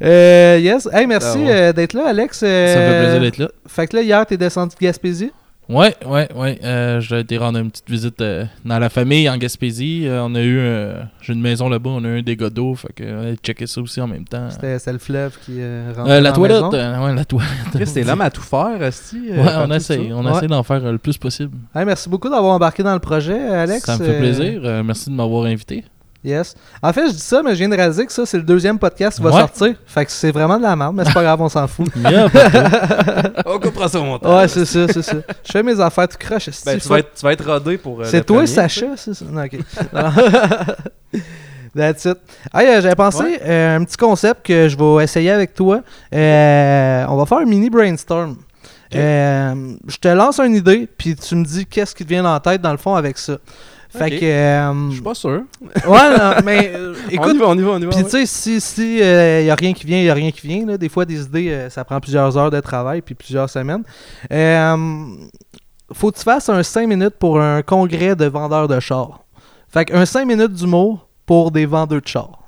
[0.02, 0.88] Euh, yes.
[0.92, 1.50] Hey, merci Ah ouais.
[1.50, 2.38] euh, d'être là, Alex.
[2.38, 3.48] Ça Euh, me fait plaisir d'être là.
[3.66, 5.32] Fait que là, hier, t'es descendu de Gaspésie?
[5.68, 6.60] Ouais, ouais, ouais.
[6.62, 10.02] Euh, J'ai été rendre une petite visite euh, dans la famille en Gaspésie.
[10.06, 10.58] Euh, on a eu.
[10.60, 12.76] euh, J'ai une maison là-bas, on a eu un dégât d'eau.
[12.76, 14.48] Fait que on a checké ça aussi en même temps.
[14.50, 16.62] C'était c'était le fleuve qui euh, rentre Euh, la toilette.
[16.72, 17.50] euh, ouais, la toilette.
[17.74, 19.18] Chris, t'es l'homme à tout faire, Esti.
[19.30, 20.08] Ouais, on essaie.
[20.12, 20.36] On Ouais.
[20.36, 21.56] essaie d'en faire euh, le plus possible.
[21.74, 23.84] Hey, merci beaucoup d'avoir embarqué dans le projet, Alex.
[23.84, 24.60] Ça me fait Euh, plaisir.
[24.62, 25.82] Euh, merci de m'avoir invité.
[26.26, 26.54] Yes.
[26.82, 28.78] En fait, je dis ça, mais je viens de réaliser que ça, c'est le deuxième
[28.80, 29.38] podcast qui va Ouais.
[29.40, 29.74] sortir.
[29.86, 31.86] Fait que c'est vraiment de la merde, mais c'est pas grave, on s'en fout.
[31.96, 32.26] Yeah.
[33.46, 34.30] On coupera ça au montage.
[34.36, 35.16] Ouais, c'est ça, c'est ça.
[35.44, 36.48] Je fais mes affaires tout croche.
[36.48, 36.90] esti, Ben, tu, fuck.
[36.90, 38.00] vas être, tu vas être rodé pour.
[38.00, 39.24] euh, C'est toi, premier, Sacha, c'est ça?
[39.30, 39.58] Non, ok.
[41.76, 42.16] That's it.
[42.54, 43.40] Hey, euh, j'avais pensé Ouais.
[43.44, 45.80] euh, un petit concept que je vais essayer avec toi.
[46.14, 48.36] Euh, on va faire un mini brainstorm.
[48.94, 52.40] Euh, je te lance une idée, puis tu me dis qu'est-ce qui te vient en
[52.40, 53.36] tête dans le fond avec ça.
[53.90, 54.20] Fait Ok.
[54.20, 54.24] que.
[54.24, 55.42] euh, Je suis pas sûr.
[55.60, 57.90] ouais, non, mais euh, on y écoute, va, on y va, on y va.
[57.90, 58.04] puis ouais.
[58.04, 60.66] tu sais, si si euh, y a rien qui vient, y a rien qui vient.
[60.66, 60.76] Là.
[60.78, 63.82] Des fois, des idées, ça prend plusieurs heures de travail puis plusieurs semaines.
[65.92, 69.20] Faut que tu fasses un 5 minutes pour un congrès de vendeurs de chars.
[69.68, 72.42] Fait qu'un 5 minutes d'humour pour des vendeurs de chars.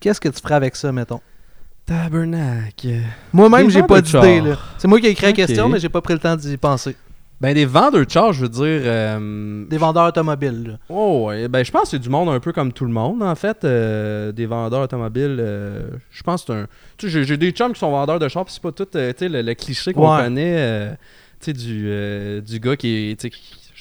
[0.00, 1.20] Qu'est-ce que tu ferais avec ça, mettons?
[1.86, 3.00] Tabernacle.
[3.32, 4.42] Moi-même, j'ai pas d'idée.
[4.78, 6.96] C'est moi qui ai écrit la question, mais j'ai pas pris le temps d'y penser.
[7.42, 8.62] Ben, des vendeurs de chars, je veux dire.
[8.84, 10.62] euh, Des vendeurs automobiles.
[10.68, 10.78] là.
[10.88, 11.48] Oh, ouais.
[11.48, 13.64] Ben, je pense que c'est du monde un peu comme tout le monde, en fait.
[13.64, 15.38] euh, des vendeurs automobiles.
[15.40, 16.66] euh, je pense que c'est un.
[16.96, 18.98] Tu sais, j'ai- des chums qui sont vendeurs de chars, puis c'est pas tout tu
[18.98, 20.22] sais, le, le cliché qu'on Ouais.
[20.22, 20.96] connaît.
[21.40, 23.28] tu sais, du, du gars qui est.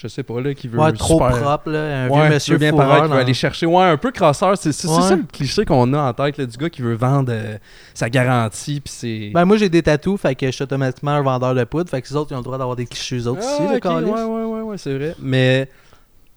[0.01, 0.79] je sais pas, là, qui veut.
[0.79, 2.05] Ouais, trop super- propre, là.
[2.05, 3.65] Un Ouais, vieux monsieur bien paraître, qui veut aller chercher.
[3.67, 4.57] Ouais, un peu crasseur.
[4.57, 5.01] C'est Ouais.
[5.01, 7.57] ça le cliché qu'on a en tête, là, du gars qui veut vendre euh,
[7.93, 9.31] sa garantie, puis c'est.
[9.33, 11.89] Ben, moi, j'ai des tatous, fait que je suis automatiquement un vendeur de poudre.
[11.89, 13.61] Fait que les autres, ils ont le droit d'avoir des clichés, eux autres Ah, aussi,
[13.71, 14.09] le ok, calice.
[14.09, 15.15] ouais, ouais, ouais, ouais, c'est vrai.
[15.19, 15.69] Mais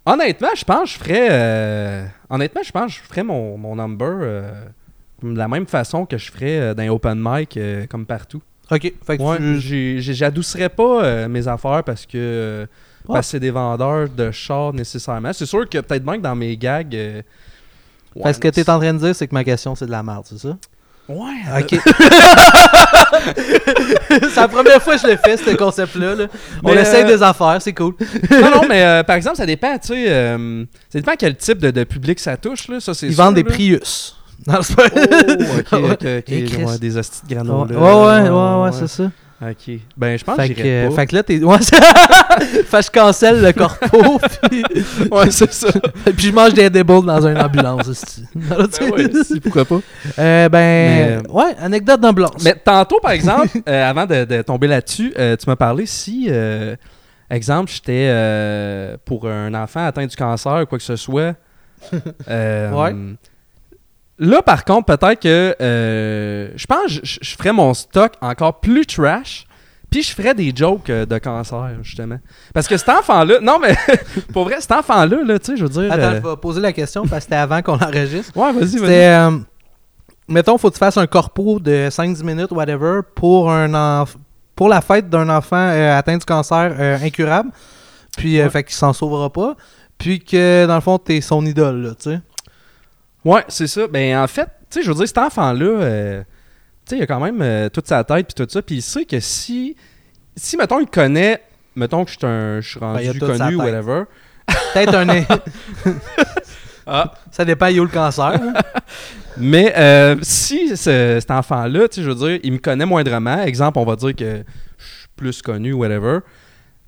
[0.05, 1.27] honnêtement, je pense que je ferais.
[1.31, 4.51] euh, honnêtement, je pense que je ferais mon, mon number euh,
[5.23, 7.57] de la même façon que je ferais dans les open mic,
[7.89, 8.41] comme partout.
[8.71, 12.67] Ok, fait que Ouais, tu- j'adoucerais pas mes affaires parce que.
[13.07, 13.15] Euh, Ouais.
[13.15, 15.31] parce que c'est des vendeurs de chars nécessairement.
[15.33, 16.93] C'est sûr que peut-être même que dans mes gags.
[16.95, 17.21] euh,
[18.13, 19.85] Fait ouais, ce que tu es en train de dire, c'est que ma question, c'est
[19.85, 20.57] de la merde, c'est ça?
[21.07, 21.79] Ouais, Ok.
[23.35, 26.15] c'est la première fois que je le fais, ce concept-là.
[26.15, 26.25] là.
[26.63, 27.93] On Mais, essaye euh, des affaires, c'est cool.
[28.31, 30.05] non, non, mais euh, par exemple, ça dépend, tu sais.
[30.09, 32.79] euh, ça dépend quel type de, de public ça touche, là.
[32.79, 33.43] Ça, c'est Ils sûr, vendent des.
[33.43, 34.15] Prius.
[34.47, 34.83] Non, c'est pas...
[34.93, 36.29] Oh, ok, ok, ok.
[36.29, 36.63] Et Chris.
[36.65, 37.79] Ouais, des hosties de Ouais, granola.
[37.79, 39.11] ouais, ouais, ouais, ouais, c'est ça.
[39.41, 39.79] Ok.
[39.97, 40.95] Ben, je pense que Fait que, euh, pas.
[40.95, 41.39] fait que là, t'es.
[41.43, 44.19] Ouais, fait que je cancelle le corpo,
[44.49, 44.63] puis...
[45.11, 45.67] Ouais, c'est ça.
[46.17, 47.91] puis je mange des edibles dans une ambulance.
[47.93, 48.21] sais.
[48.33, 49.79] Ben ouais, si, pourquoi pas.
[50.19, 50.49] Euh, ben.
[50.49, 52.43] Mais, euh, Ouais, anecdote d'ambulance.
[52.43, 56.27] Mais tantôt, par exemple, euh, avant de, de tomber là-dessus, euh, tu m'as parlé si,
[56.29, 56.75] euh,
[57.29, 58.09] exemple, j'étais
[59.05, 61.35] pour un enfant atteint du cancer ou quoi que ce soit.
[61.91, 62.95] Ouais.
[64.17, 68.59] Là, par contre, peut-être que euh, je pense que je, je ferais mon stock encore
[68.59, 69.45] plus trash.
[69.91, 72.17] Puis je ferais des jokes euh, de cancer, justement.
[72.53, 73.39] Parce que cet enfant-là.
[73.41, 73.75] Non, mais
[74.33, 75.91] pour vrai, cet enfant-là, là, tu sais, je veux dire.
[75.91, 78.31] Attends, euh, je vais poser la question parce que c'était avant qu'on l'enregistre.
[78.37, 78.91] Ouais, vas-y, vas-y.
[78.93, 79.37] Euh,
[80.27, 83.69] mettons, faut que tu fasses un corpo de 5-10 minutes, whatever, pour un
[84.03, 84.15] enf-
[84.55, 86.73] pour la fête d'un enfant euh, atteint du cancer
[87.03, 87.51] incurable.
[88.17, 88.49] Puis, euh, Ouais.
[88.49, 89.55] fait qu'il s'en sauvera pas.
[89.97, 92.19] Puis que, dans le fond, t'es son idole, là, tu sais.
[93.25, 93.87] Ouais, c'est ça.
[93.87, 96.21] Ben, en fait, tu sais, je veux dire, cet enfant-là, euh,
[96.85, 98.61] tu sais, il a quand même euh, toute sa tête puis tout ça.
[98.61, 99.75] Puis il sait que si,
[100.35, 101.41] si, mettons, il connaît,
[101.75, 104.03] mettons que je suis un- je suis Ben, rendu connu ou whatever.
[104.73, 105.07] Peut-être un.
[106.87, 107.13] Ah.
[107.31, 108.25] Ça dépend, il y a où le cancer.
[108.25, 108.53] hein?
[109.37, 113.41] Mais euh, si ce- cet enfant-là, tu sais, je veux dire, il me connaît moindrement.
[113.41, 114.43] Exemple, on va dire que
[114.77, 116.19] je suis plus connu ou whatever.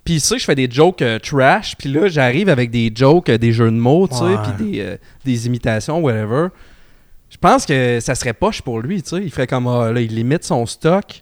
[0.08, 1.76] Puis il sait que je fais des jokes euh, trash.
[1.78, 4.36] Puis là, j'arrive avec des jokes, euh, des jeux de mots, tu sais, Ouais.
[4.58, 6.48] puis des, euh, des imitations, whatever.
[7.30, 9.22] Je pense que ça serait poche pour lui, tu sais.
[9.22, 11.22] Il ferait comme, ah, là, il limite son stock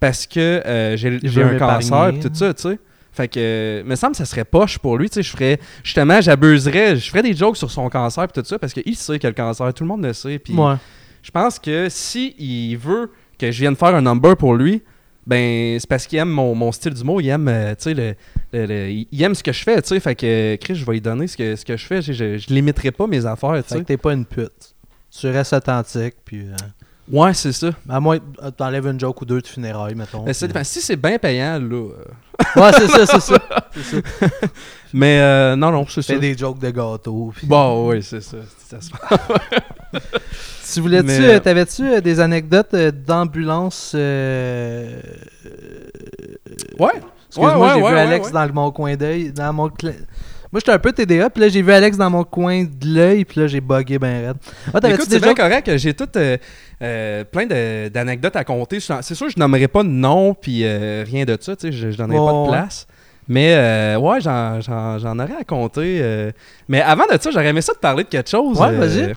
[0.00, 2.78] parce que euh, j'ai Il j'ai veut un cancer, puis tout ça, tu sais.
[3.12, 5.22] Fait que, euh, me semble que ça serait poche pour lui, tu sais.
[5.22, 8.72] Je ferais, justement, j'abuserais, je ferais des jokes sur son cancer, puis tout ça, parce
[8.72, 10.40] qu'il sait qu'il a le cancer, tout le monde le sait.
[10.40, 10.74] Puis Ouais.
[11.22, 14.82] je pense que si il veut que je vienne faire un number pour lui,
[15.26, 18.14] ben c'est parce qu'il aime mon, mon style d'humour, il aime, euh, tu sais, le,
[18.52, 20.00] le- le- il aime ce que je fais, tu sais.
[20.00, 22.00] Fait que, Chris, je vais lui donner ce que, ce que je fais.
[22.02, 23.84] Je, je, je limiterai pas mes affaires, tu sais.
[23.84, 24.74] t'es pas une pute.
[25.10, 26.40] Tu restes authentique, puis.
[26.48, 26.54] euh,
[27.08, 27.70] Ouais, c'est ça.
[27.88, 30.24] à moins que t'enlèves une joke ou deux de funérailles, mettons.
[30.24, 30.64] Mais ça puis- dépend.
[30.64, 31.76] si c'est bien payant, là.
[31.76, 33.38] euh, Ouais, c'est ça, c'est ça.
[33.82, 33.96] Ça.
[34.92, 36.14] Mais euh, non, non, c'est ça.
[36.14, 37.32] Fais des jokes de gâteau.
[37.36, 38.38] puis- Bon, oui, c'est ça.
[38.58, 38.90] ça se.
[40.72, 45.00] Tu voulais-tu, Mais, euh, t'avais-tu euh, des anecdotes euh, d'ambulance euh,
[46.78, 46.90] Ouais.
[47.28, 49.32] Excuse-moi, Ouais, j'ai ouais, vu Alex dans mon coin d'œil.
[49.32, 49.70] Dans mon Moi,
[50.54, 53.40] j'étais un peu TDA, puis là, j'ai vu Alex dans mon coin de l'œil, puis
[53.40, 54.36] là, j'ai bugué ben raide.
[54.72, 55.32] Ah, Écoute, c'est déjà...
[55.32, 55.76] bien correct.
[55.76, 56.36] J'ai tout euh,
[56.82, 57.46] euh, plein
[57.88, 58.78] d'anecdotes à compter.
[58.80, 61.56] C'est sûr, je nommerai pas de nom puis euh, rien de ça.
[61.56, 62.86] tu sais, Je, je donnerai Ouais, pas de place.
[63.28, 66.30] Mais ouais, j'en- j'en j'en aurais à compter.
[66.68, 68.58] Mais avant de ça, j'aurais aimé ça de parler de quelque chose.
[68.60, 69.12] Ouais, vas-y.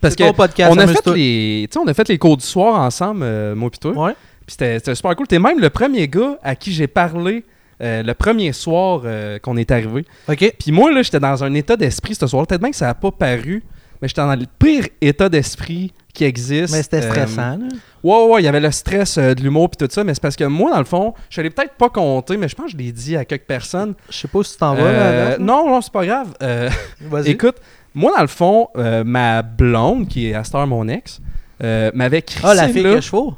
[0.00, 3.20] Parce que podcast, on a fait les, on a fait les cours du soir ensemble,
[3.22, 3.92] euh, moi pis toi.
[3.92, 4.12] Ouais.
[4.46, 5.26] Puis c'était super cool.
[5.26, 7.44] T'es même le premier gars à qui j'ai parlé
[7.80, 10.04] euh, le premier soir euh, qu'on est arrivé.
[10.28, 10.54] OK.
[10.58, 12.46] Puis moi, là, j'étais dans un état d'esprit ce soir.
[12.46, 13.62] Peut-être bien que ça n'a pas paru,
[14.02, 16.72] mais j'étais dans le pire état d'esprit qui existe.
[16.74, 17.66] Mais c'était Euh, stressant, là.
[18.02, 20.36] Ouais, ouais, il y avait le stress de l'humour puis tout ça, mais c'est parce
[20.36, 22.76] que moi, dans le fond, je l'ai peut-être pas compté, mais je pense que je
[22.76, 23.94] l'ai dit à quelques personnes.
[24.08, 25.38] Je sais pas si tu t'en vas, là, là.
[25.38, 26.28] non, non, c'est pas grave.
[27.00, 27.30] Vas-y.
[27.30, 27.56] écoute,
[27.98, 31.20] moi, dans le fond, euh, ma blonde, qui est à cette heure mon ex,
[31.62, 32.94] euh, m'avait crissé Ah, la fille là.
[32.94, 33.34] que je fous?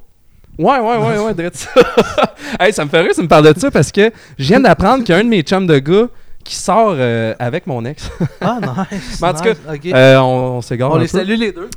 [0.59, 1.71] Ouais, ouais, ouais, ouais, drette ça.
[2.61, 5.03] hey, ça me fait rire, ça me parle de ça parce que je viens d'apprendre
[5.05, 6.07] qu'il y a un de mes chums de gars
[6.45, 8.11] qui sort euh, avec mon ex.
[8.43, 8.59] Ah,
[8.93, 9.19] nice.
[9.23, 9.87] Mais en tout nice, OK.
[9.87, 10.25] Euh, on
[10.57, 11.19] on s'égare on un les peu.
[11.19, 11.71] salue les deux.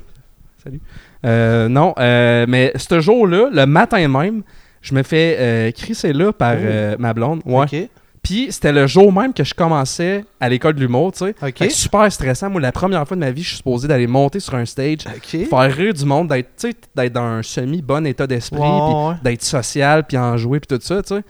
[1.25, 4.43] Euh, non, euh, mais ce jour-là, le matin même,
[4.81, 6.95] je me fais crisser là par Oh.
[6.99, 7.41] ma blonde.
[7.45, 7.63] Ouais.
[7.63, 7.89] OK.
[8.23, 11.35] Puis c'était le jour même que je commençais à l'école de l'humour, tu sais.
[11.41, 11.57] OK.
[11.57, 12.49] Fait que super stressant.
[12.49, 14.99] Moi, la première fois de ma vie, je suis supposé d'aller monter sur un stage,
[15.21, 19.15] faire rire du monde, d'être, d'être dans un semi-bon état d'esprit, ouais.
[19.23, 21.23] d'être social, puis en jouer, puis tout ça, tu sais.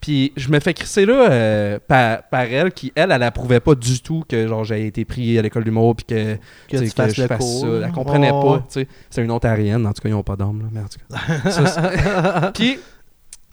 [0.00, 3.74] Puis je me fais crisser là euh, par, par elle, qui, elle, elle approuvait pas
[3.74, 6.34] du tout que genre j'ai été pris à l'école de l'humour, puis que
[6.68, 7.60] tu je fasse cours.
[7.62, 7.66] ça.
[7.86, 8.64] Elle comprenait pas.
[8.68, 8.88] tu sais.
[9.10, 12.50] C'est une ontarienne, en tout cas, ils ont pas d'âme, là, mais en tout cas.
[12.54, 12.78] Puis,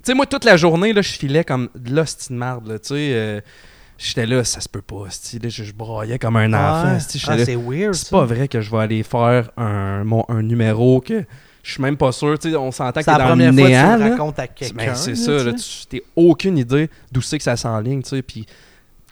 [0.04, 2.80] tu sais, moi, toute la journée, là, je filais comme de l'hostie de marde, là,
[2.80, 2.94] tu sais.
[3.13, 3.42] euh,
[3.98, 6.98] J'étais là, ça se peut pas, là, je, je braillais comme un enfant.
[6.98, 11.00] Ah, c'est weird, c'est pas vrai que je vais aller faire un, mon- un numéro
[11.00, 11.24] que
[11.62, 12.38] je suis même pas sûr.
[12.39, 13.98] Tu sais, on s'entend que C'est dans première le fois que néant.
[13.98, 14.10] là.
[14.10, 14.76] racontes à quelqu'un.
[14.76, 18.10] Ben, c'est là, ça, là, tu t'as aucune idée d'où c'est que ça s'enligne, tu
[18.10, 18.46] sais, puis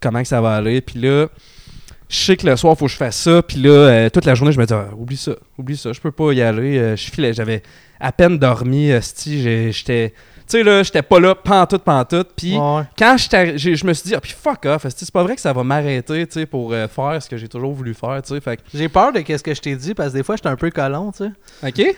[0.01, 0.81] comment que ça va aller.
[0.81, 1.27] Puis là,
[2.09, 3.41] je sais que le soir, faut que je fasse ça.
[3.43, 6.01] Puis là, euh, toute la journée, je me dis, Ah, oublie ça, oublie ça, je
[6.01, 6.77] peux pas y aller.
[6.79, 7.61] Euh, je filais, j'avais
[8.01, 8.91] à peine dormi,
[9.25, 10.13] j'ai- j'étais...
[10.49, 12.31] Tu sais, là, j'étais pas là, pantoute, pantoute.
[12.35, 12.81] Puis Ouais.
[12.99, 15.63] quand je me suis dit, ah, puis fuck off, c'est pas vrai que ça va
[15.63, 18.41] m'arrêter, tu sais, pour euh, faire ce que j'ai toujours voulu faire, tu sais.
[18.41, 20.57] Fait J'ai peur de qu'est-ce que je t'ai dit parce que des fois, j'étais un
[20.57, 21.31] peu collant, tu sais.
[21.69, 21.95] OK?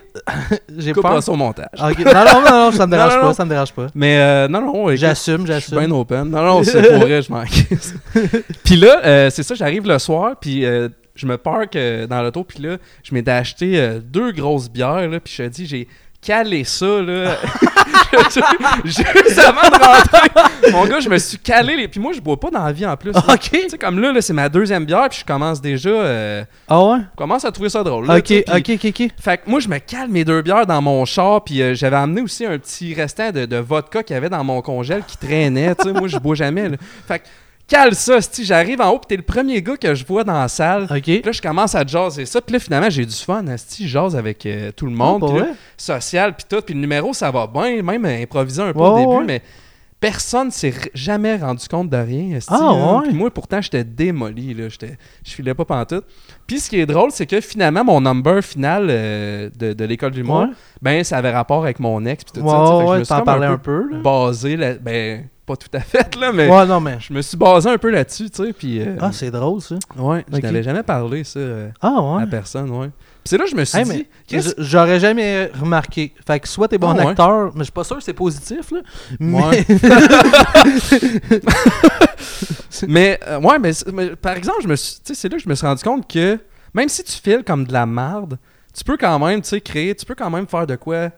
[0.77, 1.23] J'ai peur.
[1.23, 1.65] ça au montage.
[1.79, 1.99] Ah, ok.
[2.05, 3.33] Non, non, non, non, ça me dérange non, pas, non.
[3.33, 3.87] ça me dérange pas.
[3.95, 5.79] Mais euh, non, non, écoute, J'assume, Je suis j'assume.
[5.79, 6.29] bien open.
[6.29, 7.43] Non, non, c'est pour vrai, je m'en.
[8.63, 12.21] Puis là, euh, c'est ça, j'arrive le soir, puis euh, je me parque euh, dans
[12.21, 15.65] l'auto, puis là, je m'étais acheté euh, deux grosses bières, là, puis je te dis,
[15.65, 15.87] j'ai
[16.21, 17.35] calé ça, là.
[18.85, 21.87] Juste avant de rentrer, mon gars, je me suis calé, les...
[21.87, 23.11] puis moi, je bois pas dans la vie en plus.
[23.11, 23.21] là.
[23.27, 23.49] Ok.
[23.51, 26.83] Tu sais, comme là, là c'est ma deuxième bière, puis je commence déjà, euh, Ah
[26.83, 26.97] ouais?
[26.99, 28.05] je commence à trouver ça drôle.
[28.07, 29.09] là, Ok, ok, ok, ok.
[29.19, 31.95] fait que moi, je me cale mes deux bières dans mon char, puis euh, j'avais
[31.97, 35.17] amené aussi un petit restant de, de vodka qu'il y avait dans mon congèle qui
[35.17, 35.73] traînait.
[35.75, 36.69] tu sais, moi, je bois jamais.
[36.69, 36.77] là.
[37.07, 37.25] Fait que,
[37.67, 40.33] cale ça, si j'arrive en haut, puis t'es le premier gars que je vois dans
[40.39, 40.83] la salle.
[40.89, 41.01] Ok.
[41.03, 43.43] Puis là, je commence à jaser ça, puis là, finalement, j'ai du fun.
[43.57, 45.51] Si je jase avec euh, tout le monde, Ah, là, vrai?
[45.77, 49.07] social, puis tout, puis le numéro, ça va bien, même improviser un peu au début,
[49.17, 49.23] ouais.
[49.25, 49.41] mais
[49.99, 52.35] personne s'est jamais rendu compte de rien.
[52.35, 53.07] esti, Ah, ouais?
[53.07, 54.67] Puis moi, pourtant, j'étais démoli, là.
[54.67, 56.03] J'étais- Je filais pas pantoute.
[56.45, 60.11] Puis ce qui est drôle, c'est que finalement, mon number final euh, de, de l'école
[60.11, 60.55] du monde, Ouais.
[60.81, 62.77] ben, ça avait rapport avec mon ex, puis tout Ouais, ça.
[62.79, 64.01] Fait que je me suis parlais un peu peu, là.
[64.01, 66.97] basé, là- ben, pas tout à fait, là, mais Ouais, non, mais.
[66.99, 68.79] je me suis basé un peu là-dessus, tu sais, puis...
[68.79, 69.75] euh, Ah, c'est drôle, ça.
[69.97, 72.23] ouais, je n'avais jamais parlé, ça, euh, Ah, ouais.
[72.23, 72.87] à personne, ouais.
[72.87, 74.39] Puis c'est là que je me suis Hey, dit...
[74.57, 76.13] J'aurais jamais remarqué.
[76.27, 77.07] Fait que soit t'es bon Ah, ouais.
[77.11, 78.79] acteur, mais je suis pas sûr que c'est positif, là.
[79.19, 79.41] Mais...
[79.43, 79.65] Ouais.
[82.87, 83.71] mais, euh, ouais, mais,
[84.15, 86.11] par exemple, je me suis- tu sais, c'est là que je me suis rendu compte
[86.11, 86.39] que
[86.73, 88.37] même si tu files comme de la merde,
[88.75, 91.09] tu peux quand même, tu sais, créer, tu peux quand même faire de quoi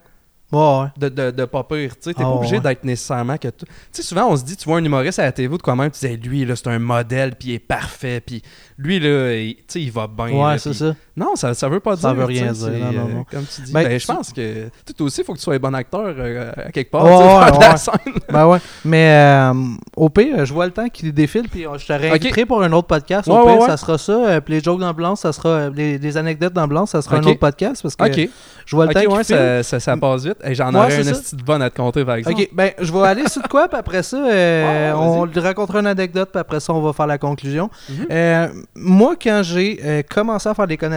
[0.52, 0.86] ouais.
[0.96, 1.94] de, de, de pas pire.
[1.96, 2.62] Tu sais, t'es Ah, pas obligé ouais.
[2.62, 3.48] d'être nécessairement que.
[3.48, 5.58] Tu tu sais, souvent, on se dit, tu vois un humoriste à la TV ou
[5.58, 8.42] de quoi même, tu disais, lui, là, c'est un modèle, puis il est parfait, puis
[8.78, 10.28] lui, là, il- tu sais, il va bien.
[10.30, 10.94] Ouais, c'est ça.
[11.16, 12.18] Non, ça, ça veut pas Ça dire.
[12.20, 13.24] veut rien dire, c'est, non, non, non.
[13.30, 15.54] Comme tu dis, Ben, ben, je pense que toi aussi, il faut que tu sois
[15.54, 17.04] un bon acteur euh, à quelque part.
[17.04, 17.76] Ouais, sais, ouais, la ouais.
[17.78, 17.94] scène.
[18.28, 18.58] Ben ouais.
[18.84, 19.54] Mais euh,
[19.96, 22.70] au pire, je vois le temps qui défile, puis euh, je te réinviterai pour un
[22.72, 23.26] autre podcast.
[23.28, 23.66] Au Ouais, pire, ouais, ouais.
[23.66, 24.12] ça sera ça.
[24.12, 25.70] euh, puis les jokes d'ambulance, ça sera.
[25.70, 28.28] les, les anecdotes d'ambulance, ça sera un autre podcast parce que Ok,
[28.66, 30.36] je vois le temps qui ça, ça, ça passe vite.
[30.44, 31.12] Et J'en aurais une ça.
[31.12, 32.38] petite bonne à te compter, par exemple.
[32.40, 35.02] Ok, ben je vais aller sur de quoi, puis après ça, euh, vas-y.
[35.08, 37.70] on lui racontera une anecdote, puis après ça, on va faire la conclusion.
[37.88, 38.50] Mhm.
[38.74, 40.92] Moi, quand j'ai commencé à faire l'école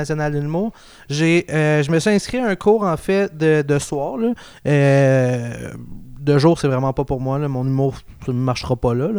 [1.10, 4.17] j'ai, euh, je me suis inscrit à un cours en fait de, de soir.
[4.67, 5.74] Euh,
[6.19, 7.39] de jour, c'est vraiment pas pour moi.
[7.39, 7.48] Là.
[7.48, 7.95] Mon humour,
[8.28, 9.10] ne marchera pas là.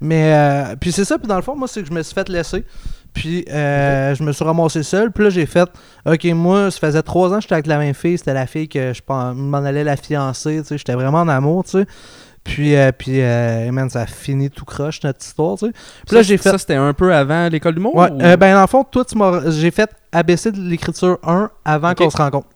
[0.00, 1.18] Mais euh, puis c'est ça.
[1.18, 2.64] Puis dans le fond, moi, c'est que je me suis fait laisser.
[3.12, 5.10] Puis je me suis ramassé seul.
[5.10, 5.68] Puis là, j'ai fait
[6.04, 8.18] OK, moi, ça faisait trois ans que j'étais avec la même fille.
[8.18, 10.62] C'était la fille que je m'en allais la fiancer.
[10.68, 11.64] J'étais vraiment en amour.
[12.46, 15.72] Puis, euh, puis euh, man, ça a fini tout croche notre histoire, tu sais.
[15.72, 16.50] Puis là, Ça, j'ai fait.
[16.50, 17.94] Ça, c'était un peu avant l'école du monde?
[17.96, 21.50] Ouais, euh, ben dans le fond, toi, tu m'as- j'ai fait ABC de l'écriture 1
[21.64, 22.46] avant qu'on se rencontre.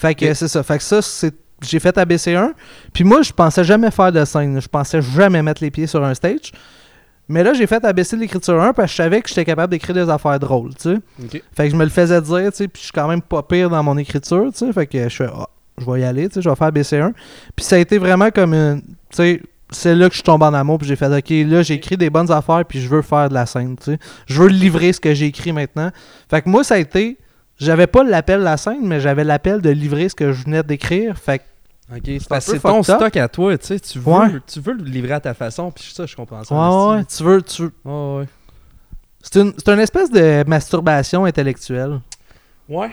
[0.00, 0.62] Fait que c'est ça.
[0.62, 1.34] Fait que ça, c'est.
[1.62, 2.52] J'ai fait ABC 1.
[2.92, 4.60] Puis moi, je pensais jamais faire de scène.
[4.60, 6.50] Je pensais jamais mettre les pieds sur un stage.
[7.28, 9.70] Mais là, j'ai fait ABC de l'écriture 1 parce que je savais que j'étais capable
[9.70, 10.98] d'écrire des affaires drôles, tu sais.
[11.56, 13.42] Fait que je me le faisais dire, tu sais, puis je suis quand même pas
[13.44, 14.72] pire dans mon écriture, tu sais.
[14.72, 15.46] Fait que je fais, ah,
[15.78, 17.12] je vais y aller, tu sais, je vais faire BC1.
[17.54, 20.44] Puis ça a été vraiment comme une, tu sais, c'est là que je suis tombé
[20.44, 23.02] en amour, puis j'ai fait, ok, là, j'ai écrit des bonnes affaires, puis je veux
[23.02, 23.98] faire de la scène, tu sais.
[24.26, 25.90] Je veux livrer ce que j'ai écrit maintenant.
[26.28, 27.16] Fait que moi, ça a été,
[27.58, 30.62] j'avais pas l'appel de la scène, mais j'avais l'appel de livrer ce que je venais
[30.62, 31.16] d'écrire.
[31.16, 31.44] Fait que,
[31.94, 32.84] Ok, c'est ton up.
[32.84, 33.80] stock à toi, tu sais.
[33.80, 34.28] Tu veux, Ouais.
[34.46, 36.54] tu veux le livrer à ta façon, puis ça, je comprends ça.
[36.54, 37.70] ouais, ouais, tu veux, tu Ouais,
[38.18, 38.24] ouais.
[39.22, 42.00] C'est une, c'est une espèce de masturbation intellectuelle.
[42.68, 42.90] Ouais,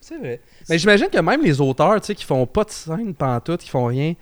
[0.00, 0.40] c'est vrai.
[0.68, 3.70] Mais j'imagine que même les auteurs, tu sais, qui font pas de scène pantoute, qui
[3.70, 4.14] font rien,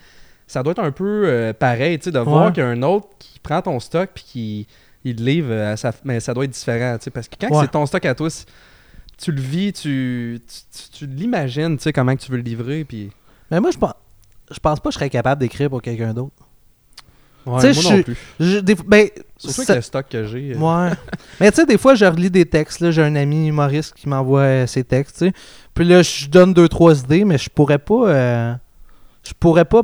[0.54, 2.82] ça doit être un peu euh, pareil, tu sais, de voir qu'il y a un
[2.82, 4.66] autre qui prend ton stock puis qui
[5.04, 5.92] il le livre à sa...
[6.04, 7.62] Mais ça doit être différent, tu sais, parce que quand Ouais.
[7.62, 8.46] c'est ton stock à toi, c'est-
[9.18, 12.42] tu le vis, tu, tu, tu- tu l'imagines, tu sais, comment que tu veux le
[12.42, 13.10] livrer, puis...
[13.50, 13.92] Mais moi, je pense,
[14.50, 16.32] je pense pas que je serais capable d'écrire pour quelqu'un d'autre.
[17.46, 18.16] Ouais, moi je non plus.
[18.40, 20.54] Je- des- ben, Surtout ça- avec le stock que j'ai.
[20.54, 20.90] euh, Ouais.
[21.40, 22.90] Mais tu sais, des fois, je relis des textes.
[22.90, 25.26] J'ai un ami humoriste qui m'envoie euh, ses textes.
[25.74, 28.08] Puis là, je donne deux, trois idées, mais je pourrais pas.
[28.08, 28.54] euh,
[29.22, 29.82] Je pourrais pas.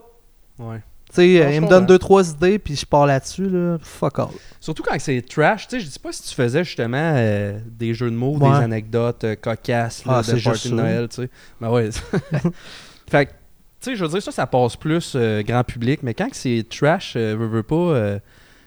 [0.61, 0.83] Ouais.
[1.09, 3.49] Tu sais, euh, il me donne deux, trois idées, puis je pars là-dessus.
[3.49, 3.79] Là.
[3.83, 4.29] Fuck all.
[4.61, 7.94] Surtout quand c'est trash, tu sais, je dis pas si tu faisais justement euh, des
[7.94, 8.49] jeux de mots, Ouais.
[8.51, 10.83] des anecdotes euh, cocasses là, Ah, de c'est party de ça.
[10.83, 11.31] Noël, tu sais.
[11.61, 11.90] Ben ouais.
[13.11, 13.37] fait que, tu
[13.81, 17.14] sais, je veux dire, ça, ça passe plus euh, grand public, mais quand c'est trash,
[17.16, 18.18] euh, veux, veux pas, euh,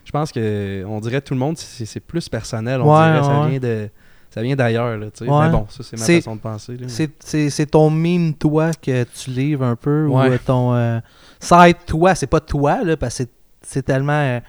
[0.04, 3.42] je pense que on dirait tout le monde, c'est plus personnel, on Ouais, dirait, ça
[3.42, 3.50] ouais.
[3.52, 3.90] vient de...
[4.34, 5.32] Ça vient d'ailleurs, là, tu sais.
[5.32, 5.46] Ouais.
[5.46, 6.78] Mais bon, ça, c'est ma façon de penser.
[7.19, 10.08] C'est- ton mime, toi, que tu livres un peu.
[10.08, 10.32] Ou Ouais.
[10.32, 10.74] euh, ton.
[10.74, 11.00] euh,
[11.39, 12.15] Ça être toi.
[12.15, 13.24] C'est pas toi, là, parce que
[13.62, 14.13] c'est- tellement.
[14.13, 14.39] euh,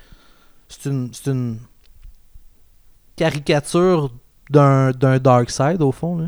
[0.69, 1.11] C'est une.
[1.13, 1.59] C'est une
[3.17, 4.11] caricature
[4.51, 6.19] d'un dark side, au fond.
[6.19, 6.25] là.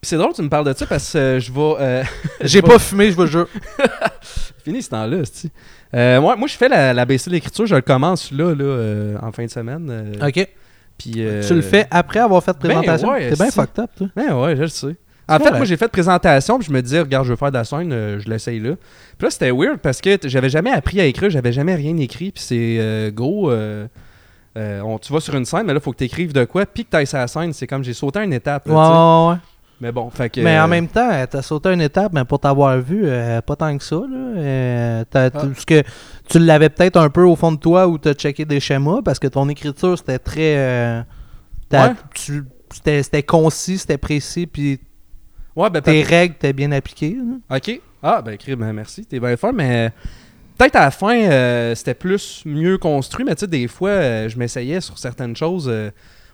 [0.00, 1.74] Puis c'est drôle que tu me parles de ça parce que euh, je vais...
[1.80, 2.02] euh,
[2.42, 3.46] J'ai pas fumé, je vous jure.
[4.64, 5.18] Fini ce temps-là,
[5.94, 9.18] euh, moi, moi, je fais la, la BC de l'écriture, je le commence là, là
[9.22, 10.16] en fin de semaine.
[10.22, 10.48] Ok.
[11.00, 13.08] Puis, euh, Tu le fais après avoir fait ben présentation.
[13.10, 14.06] ouais, T'es bien fucked up, toi.
[14.14, 14.96] Ben ouais, je le sais.
[15.28, 17.56] En fait, moi, j'ai fait présentation, puis je me disais, regarde, je veux faire de
[17.56, 18.72] la scène, euh, je l'essaye là.
[19.16, 22.32] Puis là, c'était weird parce que j'avais jamais appris à écrire, j'avais jamais rien écrit,
[22.32, 23.50] puis c'est euh, gros.
[24.56, 26.84] on- tu vas sur une scène, mais là, faut que tu écrives de quoi, puis
[26.84, 27.52] que tu ailles sur la scène.
[27.52, 28.66] C'est comme j'ai sauté une étape.
[28.68, 29.40] là, Ouais, tu ouais, ouais.
[29.82, 30.40] Mais bon, fait que.
[30.42, 33.06] Mais en même temps, t'as sauté une étape, mais pour t'avoir vu,
[33.46, 33.96] pas tant que ça.
[33.96, 35.04] Là.
[35.08, 35.46] T'as- Ah.
[35.66, 35.82] que
[36.30, 39.00] tu l'avais peut-être un peu au fond de toi où t'as checké des schémas?
[39.04, 40.56] Parce que ton écriture c'était très.
[40.56, 41.02] euh,
[41.72, 41.92] Ouais.
[42.14, 44.78] tu- C'était c'était concis, c'était précis, puis
[45.56, 47.16] Ouais, ben, tes règles étaient bien appliquées.
[47.50, 47.56] là.
[47.56, 47.80] Ok.
[48.02, 49.90] Ah, ben, écrit, ben, merci, t'es bien fort, mais
[50.56, 54.28] peut-être à la fin, euh, c'était plus mieux construit, mais tu sais, des fois, euh,
[54.28, 55.70] je m'essayais sur certaines choses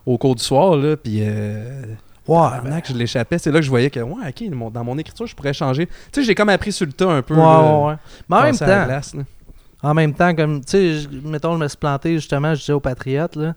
[0.05, 1.21] au cours du soir, là, puis.
[1.23, 1.83] Euh,
[2.29, 3.39] Ouais, Tabarnak, je l'échappais.
[3.39, 5.87] C'est là que je voyais que, ouais, ok, dans mon écriture, je pourrais changer.
[5.87, 7.35] Tu sais, j'ai comme appris sur le tas un peu.
[7.35, 7.95] ouais, là, ouais, ouais.
[8.29, 9.15] Mais en même temps, glace.
[9.87, 12.81] En même temps, comme, tu sais, mettons, je me suis planté, justement, je disais aux
[12.81, 13.55] Patriotes, là,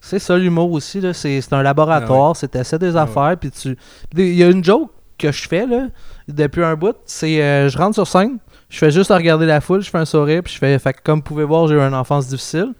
[0.00, 3.50] c'est ça l'humour aussi, là, c'est c'est un laboratoire, c'est t'essaies des Ah affaires, puis
[3.50, 3.76] tu...
[4.16, 5.88] Il y a une joke que je fais, là,
[6.28, 9.82] depuis un bout, c'est, euh, je rentre sur scène, je fais juste regarder la foule,
[9.82, 11.80] je fais un sourire, puis je fais, fait que comme vous pouvez voir, j'ai eu
[11.80, 12.72] une enfance difficile,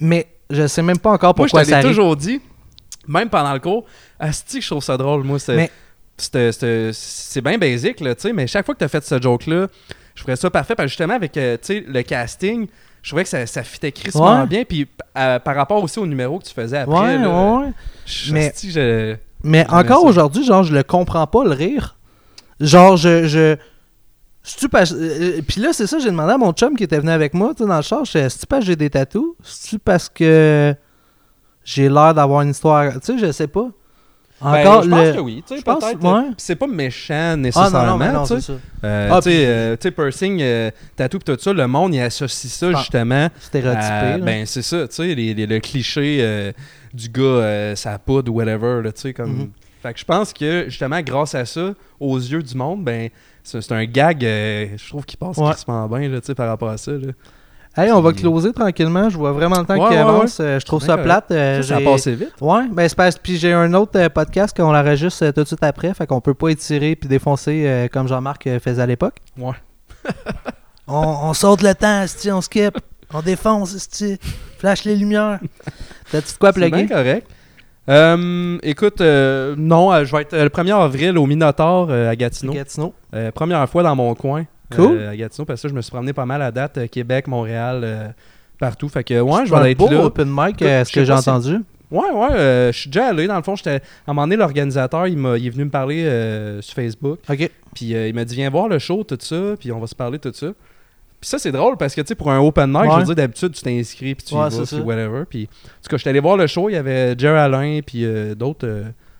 [0.00, 1.88] mais je sais même pas encore Moi, je pourquoi ça arrive.
[1.88, 2.40] toujours dit,
[3.08, 3.84] même pendant le cours,
[4.18, 5.38] Asti, je trouve ça drôle, moi.
[5.38, 5.70] c'est- Mais-
[6.16, 9.04] c'est- c'est c'est bien basique, là, tu sais, mais chaque fois que tu as fait
[9.04, 9.66] ce joke-là,
[10.14, 12.66] je ferais ça parfait, parce que justement, avec euh, tu sais, le casting,
[13.02, 14.46] je trouvais que ça, ça fitait crissement Ouais.
[14.46, 14.86] bien, puis
[15.18, 17.72] euh, par rapport aussi au numéro que tu faisais après, Ouais, là, ouais, ouais.
[18.06, 21.96] je- Mais- je- Mais encore aujourd'hui, genre, je le comprends pas, le rire.
[22.60, 23.26] Genre, je.
[23.26, 23.56] je
[24.74, 27.52] euh, Puis là, c'est ça, j'ai demandé à mon chum qui était venu avec moi,
[27.54, 29.34] tu sais, dans le char, je fais, c'est-tu parce que j'ai des tatous?
[29.42, 30.74] C'est-tu parce que
[31.64, 32.92] j'ai l'air d'avoir une histoire.
[33.00, 33.68] Tu sais, je sais pas.
[34.42, 34.96] Ben, Encore je le.
[34.96, 36.02] pense que oui, tu sais, je peut-être.
[36.02, 36.10] ouais.
[36.28, 38.52] euh, C'est pas méchant Ah nécessairement, non, non, non, tu sais.
[38.82, 43.28] Euh, Ah, euh, piercing, euh, tatou tout ça, le monde il associe ça Ah, justement.
[43.40, 44.18] Stéréotypé.
[44.22, 46.52] ben c'est ça, tu sais, les- les- le cliché euh,
[46.92, 49.32] du gars, euh, sa poudre ou whatever, tu sais, comme.
[49.36, 49.50] Mhm.
[49.82, 53.10] Fait que je pense que justement, grâce à ça, aux yeux du monde, ben
[53.42, 55.50] c'est c'est un gag, je trouve qu'il passe Ouais.
[55.52, 56.92] crissement bien, là, tu sais, par rapport à ça.
[56.92, 57.12] Là.
[57.76, 59.08] Hey, on va closer tranquillement.
[59.10, 60.38] Je vois vraiment le temps Ouais, qui ouais, avance.
[60.40, 61.30] Euh, je trouve C'est ça plate.
[61.32, 62.32] Euh, Ça, ça a passé vite.
[62.40, 65.46] Ouais, ben c'est parce puis j'ai un autre euh, podcast qu'on l'enregistre euh, tout de
[65.46, 69.16] suite après, fait qu'on peut pas étirer puis défoncer comme Jean-Marc faisait à l'époque.
[69.38, 69.54] Ouais.
[70.86, 70.94] on,
[71.24, 72.04] on saute le temps,
[72.36, 72.78] on skip,
[73.12, 73.88] on défonce,
[74.58, 75.40] flash les lumières.
[76.12, 76.86] T'as-tu de quoi C'est plugger?
[76.86, 77.26] correct.
[77.88, 82.52] Euh, écoute, euh, non, euh, je vais être le 1er avril au Minotaur à Gatineau.
[82.52, 82.94] Gatineau.
[83.34, 84.44] Première fois dans mon coin.
[84.74, 84.96] Cool.
[84.98, 87.26] euh, à Gatineau, parce que je me suis promené pas mal à date, euh, Québec,
[87.28, 88.08] Montréal, euh,
[88.58, 88.88] partout.
[88.88, 90.04] Fait que, ouais, je vais être beau là.
[90.04, 91.56] open mic, Écoute, ce je sais que j'ai entendu.
[91.90, 93.26] Ouais, ouais, euh, je suis déjà allé.
[93.26, 93.76] Dans le fond, j'étais.
[93.76, 97.18] À un moment donné, l'organisateur, il, m'a- il est venu me parler euh, sur Facebook.
[97.28, 97.50] OK.
[97.74, 99.54] Puis euh, il m'a dit, viens voir le show, tout ça.
[99.60, 100.46] Puis on va se parler, tout ça.
[101.20, 102.98] Puis ça, c'est drôle parce que, tu sais, pour un open mic, je Ouais.
[103.00, 105.24] veux dire, d'habitude, tu t'inscris, puis tu y Ouais, vas, c'est puis whatever.
[105.28, 106.68] Puis, en tout cas, j'étais allé voir le show.
[106.68, 108.04] Il y avait Jerry Alain, puis
[108.36, 108.66] d'autres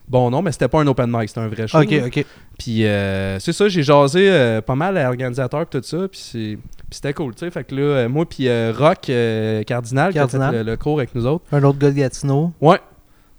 [0.09, 1.79] bons noms, mais c'était pas un open mic, c'était un vrai show.
[1.81, 2.07] OK, là.
[2.07, 2.25] OK.
[2.59, 6.59] Puis euh, c'est ça, j'ai jasé euh, pas mal à l'organisateur pis tout ça, puis
[6.91, 7.51] c'était cool, tu sais.
[7.51, 10.53] Fait que là, euh, moi puis euh, Rock euh, Cardinal, qui a Cardinal.
[10.53, 12.53] fait le, le cours avec nous autres, Un autre gars de Gatineau.
[12.61, 12.79] ouais,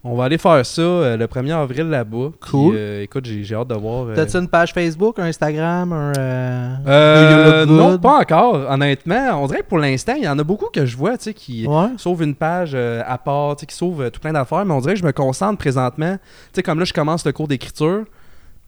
[0.08, 2.30] on va aller faire ça euh, le 1er avril là-bas.
[2.40, 2.76] Puis, Cool.
[2.78, 4.06] euh, écoute, j'ai j'ai hâte de voir.
[4.08, 6.14] euh, T'as-tu une page Facebook, un Instagram, un.
[6.18, 8.02] euh, euh, Do You Look non, Good?
[8.02, 9.44] pas encore, honnêtement.
[9.44, 11.34] On dirait que pour l'instant, il y en a beaucoup que je vois, tu sais,
[11.34, 11.88] qui Ouais.
[11.98, 14.74] sauvent une page euh, à part, tu sais, qui sauvent euh, tout plein d'affaires, mais
[14.74, 16.18] on dirait que je me concentre présentement.
[16.18, 16.22] Tu
[16.54, 18.06] sais, comme là, je commence le cours d'écriture.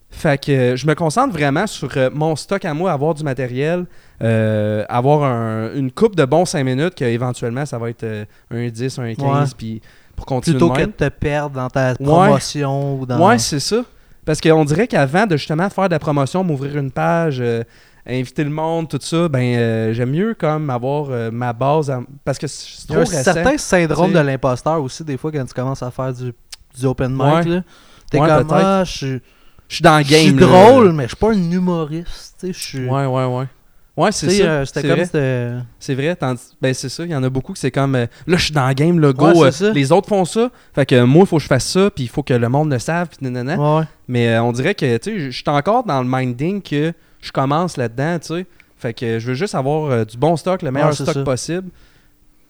[0.10, 3.24] Fait que euh, je me concentre vraiment sur euh, mon stock à moi, avoir du
[3.26, 3.86] matériel,
[4.24, 8.24] euh, avoir un- une coupe de bons 5 minutes, que éventuellement ça va être euh,
[8.50, 9.56] un 10, un 15, Ouais.
[9.58, 9.82] puis
[10.18, 13.26] pour continuer Plutôt de que de te perdre dans ta promotion ou dans.
[13.26, 13.78] Ouais, c'est ça.
[14.26, 17.64] Parce qu'on dirait qu'avant de justement faire de la promotion, m'ouvrir une page, euh,
[18.06, 22.02] inviter le monde, tout ça, ben euh, j'aime mieux comme avoir euh, ma base, à-
[22.26, 25.32] parce que c'est Il y trop a un certain syndrome de l'imposteur aussi, des fois,
[25.32, 26.34] quand tu commences à faire du,
[26.78, 27.22] du open mic.
[27.22, 27.44] Ouais.
[27.46, 27.64] là.
[28.12, 29.22] T'es Ouais, comme, ah, je suis
[29.70, 30.40] Je suis dans le je suis game.
[30.40, 30.46] là.
[30.48, 32.36] drôle, mais je suis pas un humoriste.
[32.40, 32.86] Tu sais, je suis.
[32.90, 33.46] Ouais, ouais, ouais.
[33.98, 34.44] Ouais, c'est ça.
[34.44, 34.96] euh, C'était c'est comme.
[34.98, 35.06] vrai.
[35.06, 36.16] c'était- C'est vrai.
[36.16, 37.04] tandis- Ben, c'est ça.
[37.04, 37.96] Il y en a beaucoup que c'est comme.
[37.96, 39.32] euh, là, je suis dans le game, le go.
[39.32, 40.52] Ouais, euh, les autres font ça.
[40.76, 41.90] Fait que euh, moi, il faut que je fasse ça.
[41.90, 43.08] Puis il faut que le monde le sache.
[43.10, 43.58] Puis nanana.
[43.80, 43.84] Ouais.
[44.08, 47.32] Mais euh, on dirait que, tu sais, je suis encore dans le minding que je
[47.32, 48.46] commence là-dedans, tu sais.
[48.78, 51.24] Fait que je veux juste avoir euh, du bon stock, le meilleur Ouais, stock ça.
[51.24, 51.70] possible.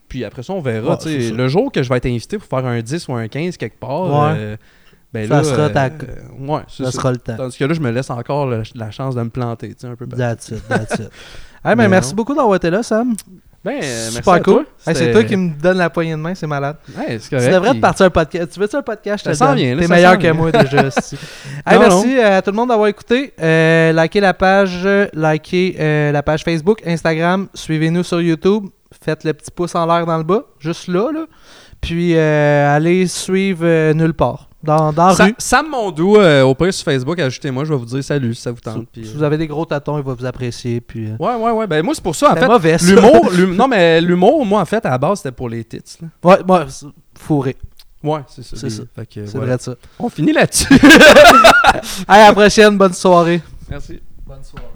[0.10, 0.98] Puis après ça, on verra.
[0.98, 1.32] Tu sais.
[1.32, 3.80] le jour que je vais être invité pour faire un 10 ou un 15 quelque
[3.80, 4.56] part, euh,
[5.26, 5.44] ben Ça là.
[5.44, 5.90] sera ta- euh,
[6.40, 6.92] ouais, Ça ça.
[6.92, 7.36] sera le temps.
[7.38, 9.88] Tandis que là, je me laisse encore le- la chance de me planter, tu sais,
[9.88, 10.06] un peu.
[10.06, 10.22] partout.
[10.22, 11.10] That's it, that's it.
[11.66, 13.14] Hey, mais Mais merci beaucoup d'avoir été là, Sam.
[13.66, 14.66] Ben, euh, merci Super à cool.
[14.86, 16.78] Hey, c'est toi qui me donne la poignée de main, c'est malade.
[16.98, 18.52] Ouais, c'est Tu correct, devrais te partir un podcast.
[18.54, 19.26] Tu veux-tu un podcast?
[19.28, 20.84] Je te là, T'es meilleur que moi déjà.
[21.66, 23.34] Hey, Non, merci à tout le monde d'avoir écouté.
[23.42, 27.48] Euh, likez la page, euh, likez euh, la page Facebook, Instagram.
[27.54, 28.68] Suivez-nous sur YouTube.
[29.04, 31.12] Faites le petit pouce en l'air dans le bas, juste là.
[31.12, 31.26] là.
[31.82, 34.47] Puis euh, allez suivre euh, nulle part.
[34.68, 35.36] Dans, dans la Sa- rue.
[35.38, 38.52] Sam Mondou, euh, au pire sur Facebook, ajoutez-moi, je vais vous dire salut si ça
[38.52, 38.86] vous tente.
[38.92, 40.82] puis, Si euh, vous avez des gros tâtons, il va vous apprécier.
[40.82, 41.68] Puis, euh, Ouais, ouais, ouais.
[41.68, 42.48] Ben, moi, c'est pour ça, en c'est fait.
[42.48, 42.86] mauvais, ça.
[42.94, 45.82] L'humour, l'hum- non, mais l'humour, moi, en fait, à la base, c'était pour les tits.
[46.02, 46.08] là.
[46.22, 46.86] Ouais, ouais, c'est-
[47.18, 47.56] fourré.
[48.04, 48.58] Ouais, c'est ça.
[48.58, 48.84] C'est ça.
[49.10, 49.74] C'est vrai de ça.
[50.00, 50.68] On finit là-dessus.
[52.08, 52.78] Allez, à la prochaine.
[52.78, 53.42] Bonne soirée.
[53.70, 54.00] Merci.
[54.26, 54.68] Bonne soirée.